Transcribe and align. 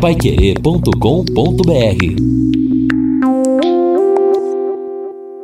paiquerê.com.br 0.00 0.94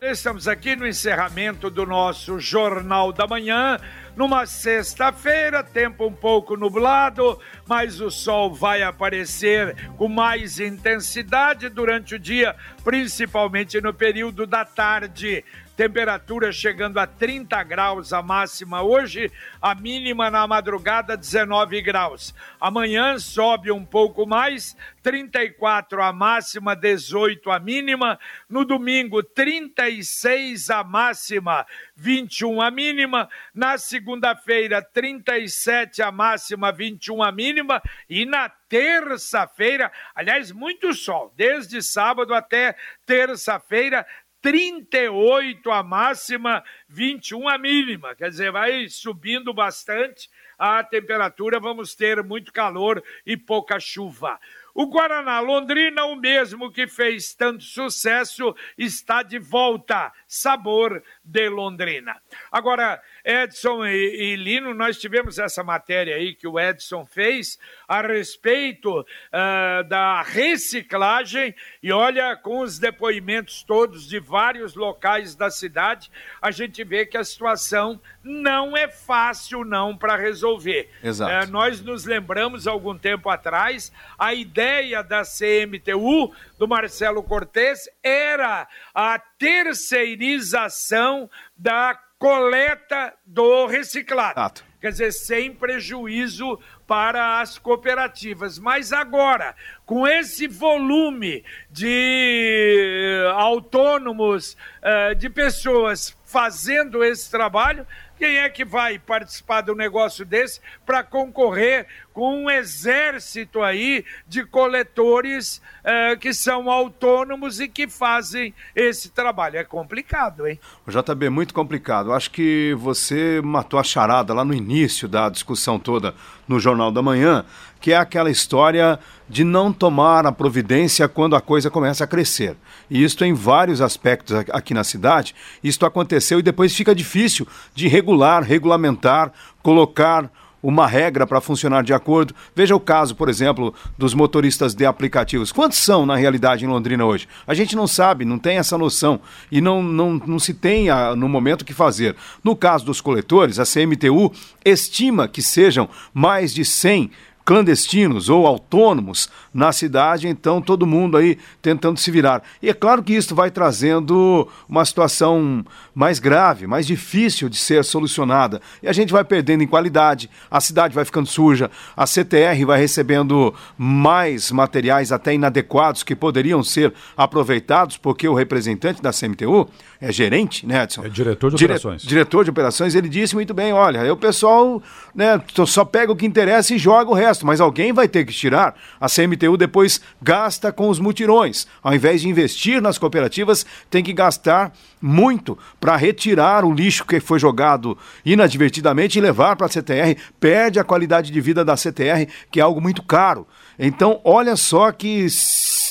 Estamos 0.00 0.46
aqui 0.46 0.76
no 0.76 0.86
encerramento 0.86 1.68
do 1.68 1.84
nosso 1.84 2.38
Jornal 2.38 3.12
da 3.12 3.26
Manhã, 3.26 3.80
numa 4.14 4.46
sexta-feira, 4.46 5.64
tempo 5.64 6.06
um 6.06 6.12
pouco 6.12 6.56
nublado, 6.56 7.36
mas 7.66 8.00
o 8.00 8.12
sol 8.12 8.54
vai 8.54 8.84
aparecer 8.84 9.74
com 9.96 10.06
mais 10.06 10.60
intensidade 10.60 11.68
durante 11.68 12.14
o 12.14 12.18
dia, 12.18 12.54
principalmente 12.84 13.80
no 13.80 13.92
período 13.92 14.46
da 14.46 14.64
tarde 14.64 15.44
temperatura 15.76 16.52
chegando 16.52 16.98
a 16.98 17.06
30 17.06 17.62
graus 17.64 18.12
a 18.12 18.22
máxima 18.22 18.82
hoje, 18.82 19.30
a 19.60 19.74
mínima 19.74 20.30
na 20.30 20.46
madrugada 20.46 21.16
19 21.16 21.82
graus. 21.82 22.34
Amanhã 22.60 23.18
sobe 23.18 23.70
um 23.70 23.84
pouco 23.84 24.26
mais, 24.26 24.76
34 25.02 26.02
a 26.02 26.12
máxima, 26.12 26.74
18 26.74 27.50
a 27.50 27.58
mínima. 27.58 28.18
No 28.48 28.64
domingo, 28.64 29.22
36 29.22 30.70
a 30.70 30.84
máxima, 30.84 31.66
21 31.96 32.62
a 32.62 32.70
mínima. 32.70 33.28
Na 33.54 33.76
segunda-feira, 33.76 34.80
37 34.80 36.02
a 36.02 36.10
máxima, 36.10 36.72
21 36.72 37.22
a 37.22 37.32
mínima. 37.32 37.82
E 38.08 38.24
na 38.24 38.48
terça-feira, 38.48 39.92
aliás, 40.14 40.50
muito 40.50 40.92
sol, 40.94 41.32
desde 41.36 41.82
sábado 41.82 42.34
até 42.34 42.74
terça-feira, 43.06 44.04
38 44.44 45.70
a 45.70 45.82
máxima, 45.82 46.62
21 46.86 47.48
a 47.48 47.56
mínima. 47.56 48.14
Quer 48.14 48.28
dizer, 48.28 48.52
vai 48.52 48.86
subindo 48.90 49.54
bastante 49.54 50.28
a 50.58 50.84
temperatura, 50.84 51.58
vamos 51.58 51.94
ter 51.94 52.22
muito 52.22 52.52
calor 52.52 53.02
e 53.24 53.38
pouca 53.38 53.80
chuva. 53.80 54.38
O 54.74 54.84
Guaraná 54.84 55.40
Londrina, 55.40 56.04
o 56.04 56.14
mesmo 56.14 56.70
que 56.70 56.86
fez 56.86 57.32
tanto 57.32 57.64
sucesso, 57.64 58.54
está 58.76 59.22
de 59.22 59.38
volta. 59.38 60.12
Sabor 60.26 61.02
de 61.24 61.48
Londrina. 61.48 62.16
Agora, 62.52 63.00
Edson 63.24 63.84
e, 63.86 64.32
e 64.32 64.36
Lino, 64.36 64.74
nós 64.74 64.98
tivemos 64.98 65.38
essa 65.38 65.64
matéria 65.64 66.16
aí 66.16 66.34
que 66.34 66.46
o 66.46 66.60
Edson 66.60 67.06
fez 67.06 67.58
a 67.88 68.02
respeito 68.02 69.00
uh, 69.00 69.88
da 69.88 70.22
reciclagem 70.22 71.54
e 71.82 71.90
olha, 71.90 72.36
com 72.36 72.60
os 72.60 72.78
depoimentos 72.78 73.62
todos 73.62 74.06
de 74.06 74.20
vários 74.20 74.74
locais 74.74 75.34
da 75.34 75.50
cidade, 75.50 76.10
a 76.42 76.50
gente 76.50 76.84
vê 76.84 77.06
que 77.06 77.16
a 77.16 77.24
situação 77.24 78.00
não 78.22 78.76
é 78.76 78.88
fácil 78.88 79.64
não 79.64 79.96
para 79.96 80.16
resolver. 80.16 80.90
Exato. 81.02 81.48
Uh, 81.48 81.50
nós 81.50 81.80
nos 81.80 82.04
lembramos 82.04 82.66
algum 82.66 82.98
tempo 82.98 83.30
atrás, 83.30 83.90
a 84.18 84.34
ideia 84.34 85.02
da 85.02 85.22
CMTU, 85.22 86.34
do 86.58 86.68
Marcelo 86.68 87.22
Cortes, 87.22 87.88
era 88.02 88.68
a 88.94 89.18
terceirização 89.38 91.28
da 91.56 91.98
coleta 92.18 93.12
do 93.26 93.66
reciclado. 93.66 94.62
Quer 94.80 94.90
dizer, 94.90 95.12
sem 95.12 95.52
prejuízo 95.52 96.58
para 96.86 97.40
as 97.40 97.58
cooperativas. 97.58 98.58
Mas 98.58 98.92
agora, 98.92 99.54
com 99.86 100.06
esse 100.06 100.46
volume 100.46 101.42
de 101.70 103.23
autônomos, 103.44 104.56
eh, 104.82 105.14
de 105.14 105.28
pessoas 105.28 106.16
fazendo 106.24 107.04
esse 107.04 107.30
trabalho, 107.30 107.86
quem 108.18 108.38
é 108.38 108.48
que 108.48 108.64
vai 108.64 108.98
participar 108.98 109.60
de 109.60 109.70
um 109.70 109.74
negócio 109.74 110.24
desse 110.24 110.60
para 110.86 111.02
concorrer 111.02 111.86
com 112.12 112.44
um 112.44 112.50
exército 112.50 113.60
aí 113.60 114.04
de 114.26 114.44
coletores 114.44 115.60
uh, 115.84 116.18
que 116.18 116.32
são 116.32 116.70
autônomos 116.70 117.60
e 117.60 117.68
que 117.68 117.88
fazem 117.88 118.54
esse 118.74 119.10
trabalho? 119.10 119.58
É 119.58 119.64
complicado, 119.64 120.46
hein? 120.46 120.58
JB, 120.86 121.28
muito 121.28 121.52
complicado. 121.52 122.12
Acho 122.12 122.30
que 122.30 122.74
você 122.78 123.40
matou 123.42 123.78
a 123.78 123.84
charada 123.84 124.32
lá 124.32 124.44
no 124.44 124.54
início 124.54 125.06
da 125.08 125.28
discussão 125.28 125.78
toda 125.78 126.14
no 126.46 126.60
Jornal 126.60 126.92
da 126.92 127.02
Manhã, 127.02 127.44
que 127.80 127.92
é 127.92 127.96
aquela 127.96 128.30
história 128.30 128.98
de 129.28 129.44
não 129.44 129.72
tomar 129.72 130.26
a 130.26 130.32
providência 130.32 131.08
quando 131.08 131.34
a 131.36 131.40
coisa 131.40 131.70
começa 131.70 132.04
a 132.04 132.06
crescer. 132.06 132.56
E 132.90 133.02
isso 133.02 133.24
em 133.24 133.32
vários 133.32 133.80
aspectos 133.80 134.36
aqui 134.50 134.74
na 134.74 134.84
cidade. 134.84 135.34
Isto 135.62 135.86
aconteceu 135.86 136.38
e 136.38 136.42
depois 136.42 136.74
fica 136.74 136.94
difícil 136.94 137.46
de 137.74 137.88
regular, 137.88 138.42
regulamentar, 138.42 139.32
colocar 139.62 140.30
uma 140.64 140.86
regra 140.86 141.26
para 141.26 141.42
funcionar 141.42 141.82
de 141.82 141.92
acordo. 141.92 142.34
Veja 142.56 142.74
o 142.74 142.80
caso, 142.80 143.14
por 143.14 143.28
exemplo, 143.28 143.74
dos 143.98 144.14
motoristas 144.14 144.74
de 144.74 144.86
aplicativos. 144.86 145.52
Quantos 145.52 145.76
são, 145.76 146.06
na 146.06 146.16
realidade, 146.16 146.64
em 146.64 146.68
Londrina 146.68 147.04
hoje? 147.04 147.28
A 147.46 147.52
gente 147.52 147.76
não 147.76 147.86
sabe, 147.86 148.24
não 148.24 148.38
tem 148.38 148.56
essa 148.56 148.78
noção 148.78 149.20
e 149.52 149.60
não, 149.60 149.82
não, 149.82 150.14
não 150.26 150.38
se 150.38 150.54
tem 150.54 150.88
a, 150.88 151.14
no 151.14 151.28
momento 151.28 151.62
o 151.62 151.64
que 151.66 151.74
fazer. 151.74 152.16
No 152.42 152.56
caso 152.56 152.86
dos 152.86 153.02
coletores, 153.02 153.58
a 153.58 153.64
CMTU 153.64 154.32
estima 154.64 155.28
que 155.28 155.42
sejam 155.42 155.86
mais 156.14 156.54
de 156.54 156.64
100 156.64 157.10
clandestinos 157.44 158.28
ou 158.28 158.46
autônomos 158.46 159.28
na 159.52 159.70
cidade, 159.70 160.26
então 160.26 160.62
todo 160.62 160.86
mundo 160.86 161.16
aí 161.16 161.38
tentando 161.60 161.98
se 161.98 162.10
virar. 162.10 162.42
E 162.62 162.70
é 162.70 162.74
claro 162.74 163.02
que 163.02 163.12
isso 163.12 163.34
vai 163.34 163.50
trazendo 163.50 164.48
uma 164.68 164.84
situação 164.84 165.64
mais 165.94 166.18
grave, 166.18 166.66
mais 166.66 166.86
difícil 166.86 167.48
de 167.48 167.56
ser 167.56 167.84
solucionada. 167.84 168.60
E 168.82 168.88
a 168.88 168.92
gente 168.92 169.12
vai 169.12 169.24
perdendo 169.24 169.62
em 169.62 169.66
qualidade, 169.66 170.30
a 170.50 170.60
cidade 170.60 170.94
vai 170.94 171.04
ficando 171.04 171.26
suja, 171.26 171.70
a 171.96 172.06
CTR 172.06 172.64
vai 172.66 172.78
recebendo 172.78 173.54
mais 173.76 174.50
materiais 174.50 175.12
até 175.12 175.34
inadequados 175.34 176.02
que 176.02 176.16
poderiam 176.16 176.62
ser 176.62 176.92
aproveitados, 177.16 177.96
porque 177.96 178.26
o 178.26 178.34
representante 178.34 179.02
da 179.02 179.12
CMTU 179.12 179.68
é 180.00 180.12
gerente, 180.12 180.66
né, 180.66 180.82
Edson? 180.82 181.04
É 181.04 181.08
diretor 181.08 181.50
de 181.50 181.56
Dire 181.56 181.72
operações. 181.72 182.02
Diretor 182.02 182.44
de 182.44 182.50
operações, 182.50 182.94
ele 182.94 183.08
disse 183.08 183.34
muito 183.34 183.54
bem, 183.54 183.72
olha, 183.72 184.12
o 184.12 184.16
pessoal 184.16 184.82
né, 185.14 185.40
só 185.66 185.84
pega 185.84 186.12
o 186.12 186.16
que 186.16 186.26
interessa 186.26 186.74
e 186.74 186.78
joga 186.78 187.10
o 187.10 187.14
resto, 187.14 187.33
mas 187.42 187.60
alguém 187.60 187.92
vai 187.92 188.06
ter 188.08 188.24
que 188.24 188.32
tirar. 188.32 188.74
A 189.00 189.08
CMTU 189.08 189.56
depois 189.56 190.00
gasta 190.20 190.72
com 190.72 190.88
os 190.88 190.98
mutirões. 190.98 191.66
Ao 191.82 191.94
invés 191.94 192.20
de 192.20 192.28
investir 192.28 192.80
nas 192.80 192.98
cooperativas, 192.98 193.66
tem 193.90 194.02
que 194.02 194.12
gastar 194.12 194.72
muito 195.00 195.58
para 195.80 195.96
retirar 195.96 196.64
o 196.64 196.72
lixo 196.72 197.04
que 197.04 197.20
foi 197.20 197.38
jogado 197.38 197.96
inadvertidamente 198.24 199.18
e 199.18 199.22
levar 199.22 199.56
para 199.56 199.66
a 199.66 199.68
CTR, 199.68 200.16
perde 200.40 200.78
a 200.78 200.84
qualidade 200.84 201.30
de 201.30 201.40
vida 201.40 201.64
da 201.64 201.76
CTR, 201.76 202.26
que 202.50 202.60
é 202.60 202.62
algo 202.62 202.80
muito 202.80 203.02
caro. 203.02 203.46
Então, 203.78 204.20
olha 204.24 204.56
só 204.56 204.90
que 204.92 205.26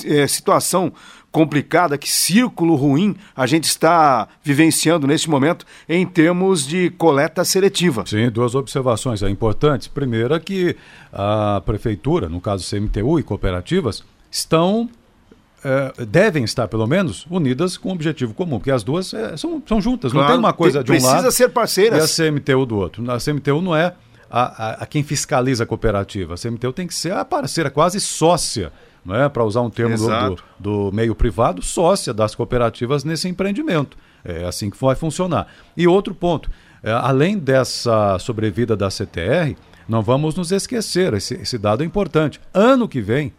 é, 0.06 0.28
situação 0.28 0.94
complicada, 1.34 1.98
que 1.98 2.08
círculo 2.08 2.76
ruim 2.76 3.16
a 3.36 3.48
gente 3.48 3.66
está 3.66 4.28
vivenciando 4.44 5.08
neste 5.08 5.28
momento 5.28 5.66
em 5.90 6.06
termos 6.06 6.66
de 6.66 6.92
coleta 6.92 7.44
seletiva. 7.44 8.06
Sim, 8.06 8.30
duas 8.30 8.54
observações 8.54 9.24
importantes. 9.24 9.88
Primeira, 9.88 10.40
que 10.40 10.78
a 11.12 11.62
prefeitura, 11.66 12.30
no 12.30 12.40
caso 12.40 12.64
CMTU 12.70 13.20
e 13.20 13.24
cooperativas, 13.24 14.04
estão 14.30 14.88
é, 15.66 16.06
devem 16.06 16.44
estar, 16.44 16.68
pelo 16.68 16.86
menos, 16.86 17.26
unidas 17.30 17.78
com 17.78 17.90
um 17.90 17.94
objetivo 17.94 18.34
comum, 18.34 18.60
porque 18.60 18.70
as 18.70 18.84
duas 18.84 19.14
é, 19.14 19.36
são, 19.36 19.64
são 19.66 19.82
juntas, 19.82 20.12
claro, 20.12 20.28
não 20.28 20.34
tem 20.36 20.40
uma 20.40 20.54
coisa 20.54 20.84
de 20.84 20.92
um 20.92 21.02
lado 21.02 21.32
ser 21.32 21.50
parceiras. 21.50 22.18
e 22.18 22.22
a 22.22 22.32
CMTU 22.32 22.66
do 22.66 22.78
outro. 22.78 23.10
A 23.10 23.18
CMTU 23.18 23.62
não 23.62 23.76
é 23.76 23.96
a, 24.30 24.42
a, 24.42 24.72
a, 24.84 24.86
quem 24.86 25.04
fiscaliza 25.04 25.64
a 25.64 25.68
cooperativa, 25.68 26.36
a 26.36 26.38
CMTU 26.38 26.74
tem 26.74 26.86
que 26.86 26.94
ser 26.94 27.14
a 27.14 27.26
parceira, 27.26 27.72
quase 27.72 28.00
sócia 28.00 28.72
né, 29.06 29.28
para 29.30 29.44
usar 29.44 29.62
um 29.62 29.69
termo 29.69 29.97
do, 29.97 30.38
do, 30.59 30.91
meio 30.94 31.14
privado, 31.14 31.62
sócia 31.62 32.14
das 32.14 32.36
cooperativas 32.36 33.03
nesse 33.03 33.28
empreendimento. 33.28 33.97
É 34.24 34.46
assim 34.46 34.69
que 34.69 34.78
vai 34.80 34.96
funcionar. 34.96 35.47
E 35.75 35.88
outro 35.88 36.16
ponto, 36.16 36.50
é, 36.81 36.91
além 36.91 37.38
dessa 37.38 38.18
sobrevida 38.19 38.75
da 38.75 38.90
CTR, 38.90 39.56
não 39.88 40.02
vamos 40.02 40.36
nos 40.36 40.52
esquecer, 40.52 41.13
esse, 41.13 41.36
esse 41.36 41.58
dado 41.58 41.84
é 41.84 41.86
importante. 41.86 42.40
Ano 42.53 42.88
que 42.88 43.01
vem, 43.01 43.33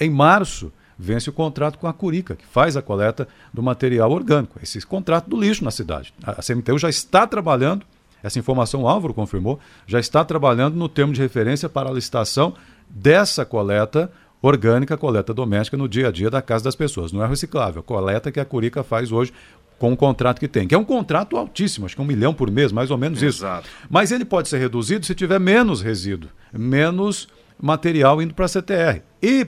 em 0.00 0.10
março, 0.10 0.72
vence 0.98 1.30
o 1.30 1.32
contrato 1.32 1.78
com 1.78 1.86
a 1.86 1.92
Curica, 1.92 2.34
que 2.34 2.46
faz 2.46 2.76
a 2.76 2.82
coleta 2.82 3.28
do 3.52 3.62
material 3.62 4.10
orgânico, 4.10 4.58
esse 4.62 4.84
contrato 4.84 5.28
do 5.28 5.40
lixo 5.40 5.64
na 5.64 5.70
cidade. 5.70 6.12
A 6.22 6.42
CMTU 6.42 6.78
já 6.78 6.88
está 6.88 7.26
trabalhando, 7.26 7.84
essa 8.22 8.38
informação 8.38 8.82
o 8.82 8.88
Álvaro 8.88 9.14
confirmou, 9.14 9.60
já 9.86 10.00
está 10.00 10.24
trabalhando 10.24 10.74
no 10.74 10.88
termo 10.88 11.12
de 11.12 11.20
referência 11.20 11.68
para 11.68 11.88
a 11.88 11.92
licitação 11.92 12.54
dessa 12.88 13.44
coleta 13.44 14.10
orgânica, 14.46 14.96
coleta 14.96 15.34
doméstica 15.34 15.76
no 15.76 15.88
dia 15.88 16.08
a 16.08 16.12
dia 16.12 16.30
da 16.30 16.40
casa 16.40 16.64
das 16.64 16.74
pessoas. 16.74 17.12
Não 17.12 17.22
é 17.22 17.26
reciclável, 17.26 17.82
coleta 17.82 18.30
que 18.30 18.40
a 18.40 18.44
Curica 18.44 18.82
faz 18.82 19.12
hoje 19.12 19.32
com 19.78 19.92
o 19.92 19.96
contrato 19.96 20.38
que 20.38 20.48
tem, 20.48 20.66
que 20.66 20.74
é 20.74 20.78
um 20.78 20.84
contrato 20.84 21.36
altíssimo, 21.36 21.84
acho 21.84 21.94
que 21.94 22.00
é 22.00 22.04
um 22.04 22.06
milhão 22.06 22.32
por 22.32 22.50
mês, 22.50 22.72
mais 22.72 22.90
ou 22.90 22.96
menos 22.96 23.22
Exato. 23.22 23.68
isso. 23.68 23.76
Mas 23.90 24.10
ele 24.10 24.24
pode 24.24 24.48
ser 24.48 24.58
reduzido 24.58 25.04
se 25.04 25.14
tiver 25.14 25.38
menos 25.38 25.82
resíduo, 25.82 26.30
menos 26.52 27.28
material 27.60 28.22
indo 28.22 28.32
para 28.32 28.46
a 28.46 28.48
CTR. 28.48 29.02
E 29.22 29.46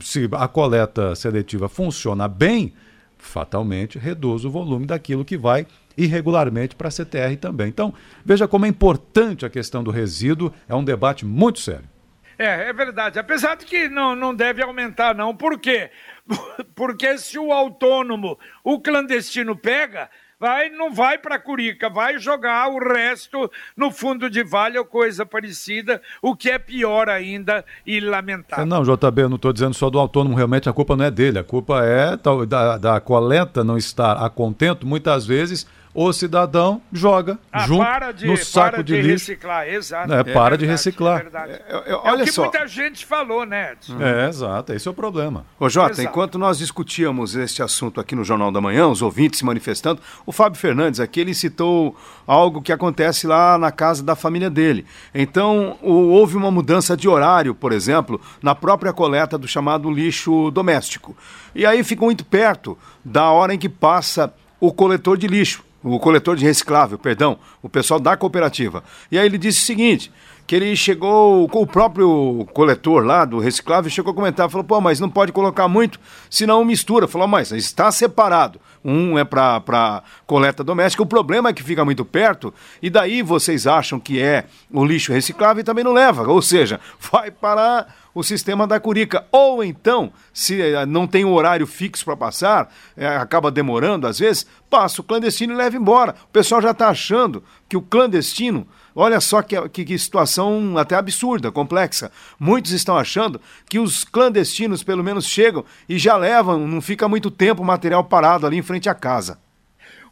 se 0.00 0.28
a 0.32 0.46
coleta 0.48 1.14
seletiva 1.14 1.68
funciona 1.68 2.28
bem, 2.28 2.74
fatalmente 3.16 3.98
reduz 3.98 4.44
o 4.44 4.50
volume 4.50 4.84
daquilo 4.84 5.24
que 5.24 5.38
vai 5.38 5.66
irregularmente 5.96 6.74
para 6.74 6.88
a 6.88 6.90
CTR 6.90 7.36
também. 7.40 7.68
Então, 7.68 7.94
veja 8.24 8.48
como 8.48 8.66
é 8.66 8.68
importante 8.68 9.46
a 9.46 9.50
questão 9.50 9.82
do 9.82 9.90
resíduo, 9.90 10.52
é 10.68 10.74
um 10.74 10.84
debate 10.84 11.24
muito 11.24 11.60
sério. 11.60 11.93
É, 12.38 12.68
é 12.68 12.72
verdade. 12.72 13.18
Apesar 13.18 13.56
de 13.56 13.64
que 13.64 13.88
não, 13.88 14.14
não 14.14 14.34
deve 14.34 14.62
aumentar, 14.62 15.14
não. 15.14 15.34
Por 15.34 15.58
quê? 15.58 15.90
Porque 16.74 17.16
se 17.18 17.38
o 17.38 17.52
autônomo, 17.52 18.38
o 18.62 18.80
clandestino 18.80 19.56
pega, 19.56 20.08
vai, 20.38 20.68
não 20.68 20.92
vai 20.92 21.16
para 21.16 21.38
Curica, 21.38 21.88
vai 21.88 22.18
jogar 22.18 22.68
o 22.68 22.78
resto 22.78 23.50
no 23.76 23.90
fundo 23.90 24.28
de 24.28 24.42
vale 24.42 24.78
ou 24.78 24.84
coisa 24.84 25.24
parecida, 25.24 26.02
o 26.20 26.34
que 26.36 26.50
é 26.50 26.58
pior 26.58 27.08
ainda 27.08 27.64
e 27.86 28.00
lamentável. 28.00 28.66
Não, 28.66 28.82
JB, 28.82 29.22
eu 29.22 29.28
não 29.28 29.36
estou 29.36 29.52
dizendo 29.52 29.74
só 29.74 29.88
do 29.88 29.98
autônomo, 29.98 30.36
realmente 30.36 30.68
a 30.68 30.72
culpa 30.72 30.96
não 30.96 31.04
é 31.04 31.10
dele, 31.10 31.38
a 31.38 31.44
culpa 31.44 31.84
é 31.84 32.16
da, 32.46 32.78
da 32.78 33.00
coleta 33.00 33.64
não 33.64 33.78
estar 33.78 34.24
a 34.24 34.28
contento, 34.28 34.86
muitas 34.86 35.26
vezes 35.26 35.66
o 35.94 36.12
cidadão 36.12 36.82
joga 36.92 37.38
ah, 37.52 37.60
junto 37.60 38.12
de, 38.16 38.26
no 38.26 38.36
saco 38.36 38.82
de, 38.82 38.94
de, 38.94 39.02
lixo. 39.02 39.30
reciclar, 39.30 39.68
exato. 39.68 40.12
É, 40.12 40.20
é 40.20 40.24
para 40.24 40.58
de 40.58 40.66
reciclar. 40.66 41.24
É, 41.32 41.52
é, 41.52 41.92
é, 41.92 41.94
olha 41.94 42.20
é 42.20 42.22
o 42.22 42.24
que 42.24 42.32
só. 42.32 42.42
muita 42.42 42.66
gente 42.66 43.06
falou, 43.06 43.46
né? 43.46 43.72
Edson? 43.72 44.02
É, 44.02 44.28
exato, 44.28 44.72
esse 44.72 44.88
é 44.88 44.90
o 44.90 44.94
problema. 44.94 45.46
Ô 45.58 45.68
Jota, 45.68 45.92
exato. 45.92 46.08
enquanto 46.08 46.36
nós 46.36 46.58
discutíamos 46.58 47.36
este 47.36 47.62
assunto 47.62 48.00
aqui 48.00 48.16
no 48.16 48.24
Jornal 48.24 48.50
da 48.50 48.60
Manhã, 48.60 48.88
os 48.88 49.02
ouvintes 49.02 49.38
se 49.38 49.44
manifestando, 49.44 50.00
o 50.26 50.32
Fábio 50.32 50.58
Fernandes 50.58 50.98
aqui, 50.98 51.20
ele 51.20 51.32
citou 51.32 51.96
algo 52.26 52.60
que 52.60 52.72
acontece 52.72 53.28
lá 53.28 53.56
na 53.56 53.70
casa 53.70 54.02
da 54.02 54.16
família 54.16 54.50
dele. 54.50 54.84
Então, 55.14 55.78
o, 55.80 55.92
houve 55.92 56.36
uma 56.36 56.50
mudança 56.50 56.96
de 56.96 57.08
horário, 57.08 57.54
por 57.54 57.70
exemplo, 57.70 58.20
na 58.42 58.54
própria 58.54 58.92
coleta 58.92 59.38
do 59.38 59.46
chamado 59.46 59.88
lixo 59.88 60.50
doméstico. 60.50 61.16
E 61.54 61.64
aí 61.64 61.84
ficou 61.84 62.08
muito 62.08 62.24
perto 62.24 62.76
da 63.04 63.30
hora 63.30 63.54
em 63.54 63.58
que 63.58 63.68
passa 63.68 64.34
o 64.58 64.72
coletor 64.72 65.16
de 65.16 65.28
lixo 65.28 65.62
o 65.84 65.98
coletor 66.00 66.34
de 66.34 66.44
reciclável, 66.44 66.98
perdão, 66.98 67.38
o 67.62 67.68
pessoal 67.68 68.00
da 68.00 68.16
cooperativa. 68.16 68.82
E 69.12 69.18
aí 69.18 69.26
ele 69.26 69.36
disse 69.36 69.60
o 69.60 69.66
seguinte, 69.66 70.10
que 70.46 70.56
ele 70.56 70.74
chegou, 70.74 71.48
com 71.48 71.62
o 71.62 71.66
próprio 71.66 72.46
coletor 72.52 73.04
lá 73.04 73.24
do 73.24 73.38
reciclável, 73.38 73.90
chegou 73.90 74.12
a 74.12 74.14
comentar, 74.14 74.48
falou, 74.48 74.64
pô, 74.64 74.80
mas 74.80 75.00
não 75.00 75.08
pode 75.08 75.30
colocar 75.30 75.68
muito, 75.68 76.00
senão 76.28 76.64
mistura. 76.64 77.06
Falou, 77.06 77.28
mas 77.28 77.52
está 77.52 77.90
separado. 77.92 78.60
Um 78.84 79.18
é 79.18 79.24
para 79.24 80.02
coleta 80.26 80.62
doméstica, 80.62 81.02
o 81.02 81.06
problema 81.06 81.48
é 81.48 81.52
que 81.52 81.62
fica 81.62 81.84
muito 81.84 82.04
perto, 82.04 82.52
e 82.82 82.90
daí 82.90 83.22
vocês 83.22 83.66
acham 83.66 83.98
que 83.98 84.20
é 84.20 84.44
o 84.70 84.84
lixo 84.84 85.12
reciclável 85.12 85.60
e 85.60 85.64
também 85.64 85.84
não 85.84 85.92
leva. 85.92 86.26
Ou 86.30 86.42
seja, 86.42 86.78
vai 87.12 87.30
parar 87.30 88.03
o 88.14 88.22
sistema 88.22 88.66
da 88.66 88.78
Curica. 88.78 89.26
Ou 89.32 89.64
então, 89.64 90.12
se 90.32 90.60
eh, 90.60 90.86
não 90.86 91.06
tem 91.06 91.24
um 91.24 91.32
horário 91.32 91.66
fixo 91.66 92.04
para 92.04 92.16
passar, 92.16 92.72
é, 92.96 93.06
acaba 93.06 93.50
demorando 93.50 94.06
às 94.06 94.18
vezes, 94.18 94.46
passa 94.70 95.00
o 95.00 95.04
clandestino 95.04 95.52
e 95.52 95.56
leva 95.56 95.76
embora. 95.76 96.14
O 96.24 96.28
pessoal 96.28 96.62
já 96.62 96.70
está 96.70 96.88
achando 96.88 97.42
que 97.68 97.76
o 97.76 97.82
clandestino. 97.82 98.66
Olha 98.96 99.20
só 99.20 99.42
que, 99.42 99.68
que, 99.70 99.84
que, 99.84 99.98
situação 99.98 100.78
até 100.78 100.94
absurda, 100.94 101.50
complexa. 101.50 102.12
Muitos 102.38 102.70
estão 102.70 102.96
achando 102.96 103.40
que 103.68 103.80
os 103.80 104.04
clandestinos, 104.04 104.84
pelo 104.84 105.02
menos, 105.02 105.26
chegam 105.26 105.64
e 105.88 105.98
já 105.98 106.16
levam, 106.16 106.68
não 106.68 106.80
fica 106.80 107.08
muito 107.08 107.28
tempo 107.28 107.60
o 107.62 107.66
material 107.66 108.04
parado 108.04 108.46
ali 108.46 108.56
em 108.56 108.62
frente 108.62 108.88
à 108.88 108.94
casa. 108.94 109.36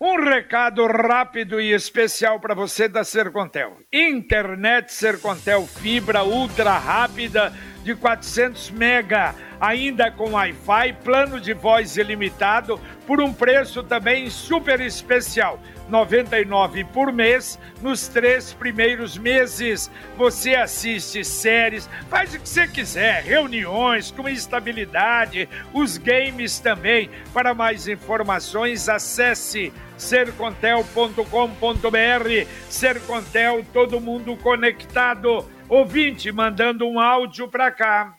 Um 0.00 0.16
recado 0.16 0.84
rápido 0.84 1.60
e 1.60 1.72
especial 1.72 2.40
para 2.40 2.56
você 2.56 2.88
da 2.88 3.04
Sercontel. 3.04 3.76
Internet 3.92 4.92
Sercontel 4.92 5.64
fibra 5.64 6.24
ultra 6.24 6.76
rápida 6.76 7.52
de 7.82 7.94
400 7.94 8.70
mega, 8.70 9.34
ainda 9.60 10.10
com 10.10 10.32
Wi-Fi, 10.32 10.94
plano 11.04 11.40
de 11.40 11.52
voz 11.52 11.96
ilimitado 11.96 12.80
por 13.06 13.20
um 13.20 13.32
preço 13.32 13.82
também 13.82 14.30
super 14.30 14.80
especial. 14.80 15.58
99 15.88 16.84
por 16.84 17.12
mês 17.12 17.58
nos 17.82 18.08
três 18.08 18.52
primeiros 18.52 19.18
meses. 19.18 19.90
Você 20.16 20.54
assiste 20.54 21.24
séries, 21.24 21.88
faz 22.08 22.34
o 22.34 22.38
que 22.38 22.48
você 22.48 22.66
quiser, 22.66 23.22
reuniões 23.22 24.10
com 24.10 24.28
estabilidade, 24.28 25.48
os 25.72 25.98
games 25.98 26.58
também. 26.58 27.10
Para 27.34 27.52
mais 27.52 27.88
informações, 27.88 28.88
acesse 28.88 29.72
sercontel.com.br. 29.98 32.46
Sercontel, 32.68 33.64
todo 33.72 34.00
mundo 34.00 34.36
conectado. 34.36 35.44
Ouvinte 35.72 36.30
mandando 36.30 36.86
um 36.86 37.00
áudio 37.00 37.48
para 37.48 37.70
cá. 37.70 38.14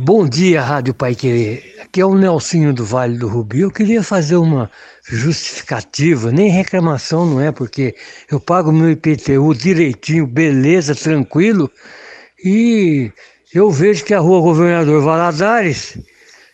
Bom 0.00 0.28
dia, 0.28 0.60
Rádio 0.60 0.92
Pai 0.92 1.14
Querer. 1.14 1.76
Aqui 1.80 2.02
é 2.02 2.04
o 2.04 2.14
Nelsinho 2.14 2.74
do 2.74 2.84
Vale 2.84 3.16
do 3.16 3.26
Rubi. 3.26 3.60
Eu 3.60 3.70
queria 3.70 4.02
fazer 4.02 4.36
uma 4.36 4.70
justificativa, 5.08 6.30
nem 6.30 6.50
reclamação 6.50 7.24
não 7.24 7.40
é, 7.40 7.50
porque 7.50 7.94
eu 8.30 8.38
pago 8.38 8.70
meu 8.70 8.90
IPTU 8.90 9.54
direitinho, 9.54 10.26
beleza, 10.26 10.94
tranquilo, 10.94 11.70
e 12.44 13.10
eu 13.54 13.70
vejo 13.70 14.04
que 14.04 14.12
a 14.12 14.18
rua 14.18 14.42
Governador 14.42 15.02
Valadares 15.02 15.98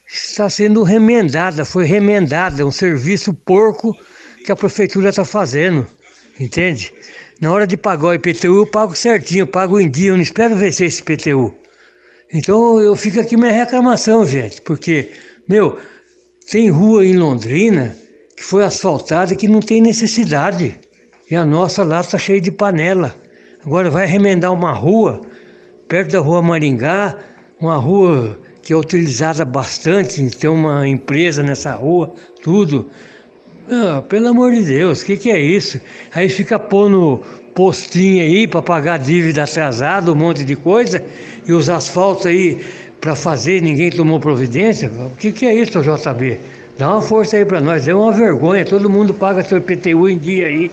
está 0.06 0.48
sendo 0.48 0.84
remendada, 0.84 1.64
foi 1.64 1.86
remendada, 1.86 2.62
é 2.62 2.64
um 2.64 2.70
serviço 2.70 3.34
porco 3.34 3.98
que 4.46 4.52
a 4.52 4.56
prefeitura 4.56 5.08
está 5.08 5.24
fazendo, 5.24 5.88
entende? 6.38 6.94
Na 7.40 7.52
hora 7.52 7.66
de 7.66 7.76
pagar 7.76 8.08
o 8.08 8.14
IPTU, 8.14 8.58
eu 8.58 8.66
pago 8.66 8.94
certinho, 8.94 9.42
eu 9.42 9.46
pago 9.46 9.80
em 9.80 9.90
dia, 9.90 10.10
eu 10.10 10.16
não 10.16 10.22
espero 10.22 10.54
vencer 10.56 10.86
esse 10.86 11.00
IPTU. 11.00 11.54
Então 12.32 12.80
eu 12.80 12.96
fico 12.96 13.20
aqui 13.20 13.36
minha 13.36 13.52
reclamação, 13.52 14.24
gente, 14.24 14.62
porque, 14.62 15.10
meu, 15.48 15.78
tem 16.50 16.70
rua 16.70 17.04
em 17.04 17.16
Londrina 17.16 17.96
que 18.36 18.42
foi 18.42 18.64
asfaltada 18.64 19.36
que 19.36 19.46
não 19.46 19.60
tem 19.60 19.80
necessidade. 19.80 20.78
E 21.30 21.36
a 21.36 21.44
nossa 21.44 21.84
lá 21.84 22.00
está 22.00 22.18
cheia 22.18 22.40
de 22.40 22.50
panela. 22.50 23.14
Agora 23.64 23.88
vai 23.88 24.06
remendar 24.06 24.52
uma 24.52 24.72
rua, 24.72 25.20
perto 25.86 26.12
da 26.12 26.18
rua 26.18 26.42
Maringá, 26.42 27.18
uma 27.60 27.76
rua 27.76 28.38
que 28.62 28.72
é 28.72 28.76
utilizada 28.76 29.44
bastante, 29.44 30.28
tem 30.30 30.50
uma 30.50 30.86
empresa 30.86 31.42
nessa 31.42 31.74
rua, 31.74 32.12
tudo. 32.42 32.90
Ah, 33.70 34.02
pelo 34.08 34.28
amor 34.28 34.52
de 34.52 34.62
Deus, 34.62 35.02
o 35.02 35.06
que, 35.06 35.16
que 35.16 35.30
é 35.30 35.40
isso? 35.40 35.80
Aí 36.14 36.28
fica 36.28 36.58
pondo 36.58 37.22
postinho 37.54 38.22
aí 38.22 38.46
para 38.46 38.62
pagar 38.62 38.98
dívida 38.98 39.44
atrasada, 39.44 40.10
um 40.10 40.14
monte 40.14 40.44
de 40.44 40.56
coisa, 40.56 41.04
e 41.46 41.52
os 41.52 41.68
asfaltos 41.68 42.26
aí 42.26 42.64
para 43.00 43.14
fazer, 43.14 43.60
ninguém 43.62 43.90
tomou 43.90 44.18
providência. 44.18 44.90
O 44.90 45.16
que, 45.16 45.32
que 45.32 45.46
é 45.46 45.54
isso, 45.54 45.80
JB? 45.80 46.40
Dá 46.78 46.90
uma 46.90 47.02
força 47.02 47.36
aí 47.36 47.44
para 47.44 47.60
nós, 47.60 47.86
é 47.86 47.94
uma 47.94 48.12
vergonha, 48.12 48.64
todo 48.64 48.88
mundo 48.88 49.12
paga 49.12 49.42
seu 49.44 49.58
IPTU 49.58 50.08
em 50.08 50.18
dia 50.18 50.46
aí. 50.46 50.70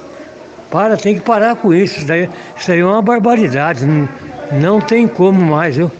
Para, 0.72 0.96
tem 0.96 1.16
que 1.16 1.22
parar 1.22 1.56
com 1.56 1.74
isso, 1.74 1.98
isso 1.98 2.08
daí, 2.08 2.30
isso 2.58 2.72
aí 2.72 2.80
é 2.80 2.86
uma 2.86 3.02
barbaridade, 3.02 3.86
não, 3.86 4.08
não 4.52 4.82
tem 4.82 5.08
como 5.08 5.42
mais, 5.42 5.76
viu? 5.76 5.92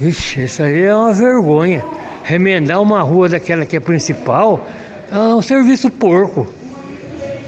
Ixi, 0.00 0.44
isso 0.44 0.62
aí 0.62 0.82
é 0.82 0.94
uma 0.94 1.12
vergonha. 1.12 1.84
Remendar 2.22 2.80
uma 2.80 3.02
rua 3.02 3.28
daquela 3.28 3.66
que 3.66 3.76
é 3.76 3.80
principal, 3.80 4.66
é 5.22 5.34
um 5.34 5.42
serviço 5.42 5.90
porco. 5.90 6.46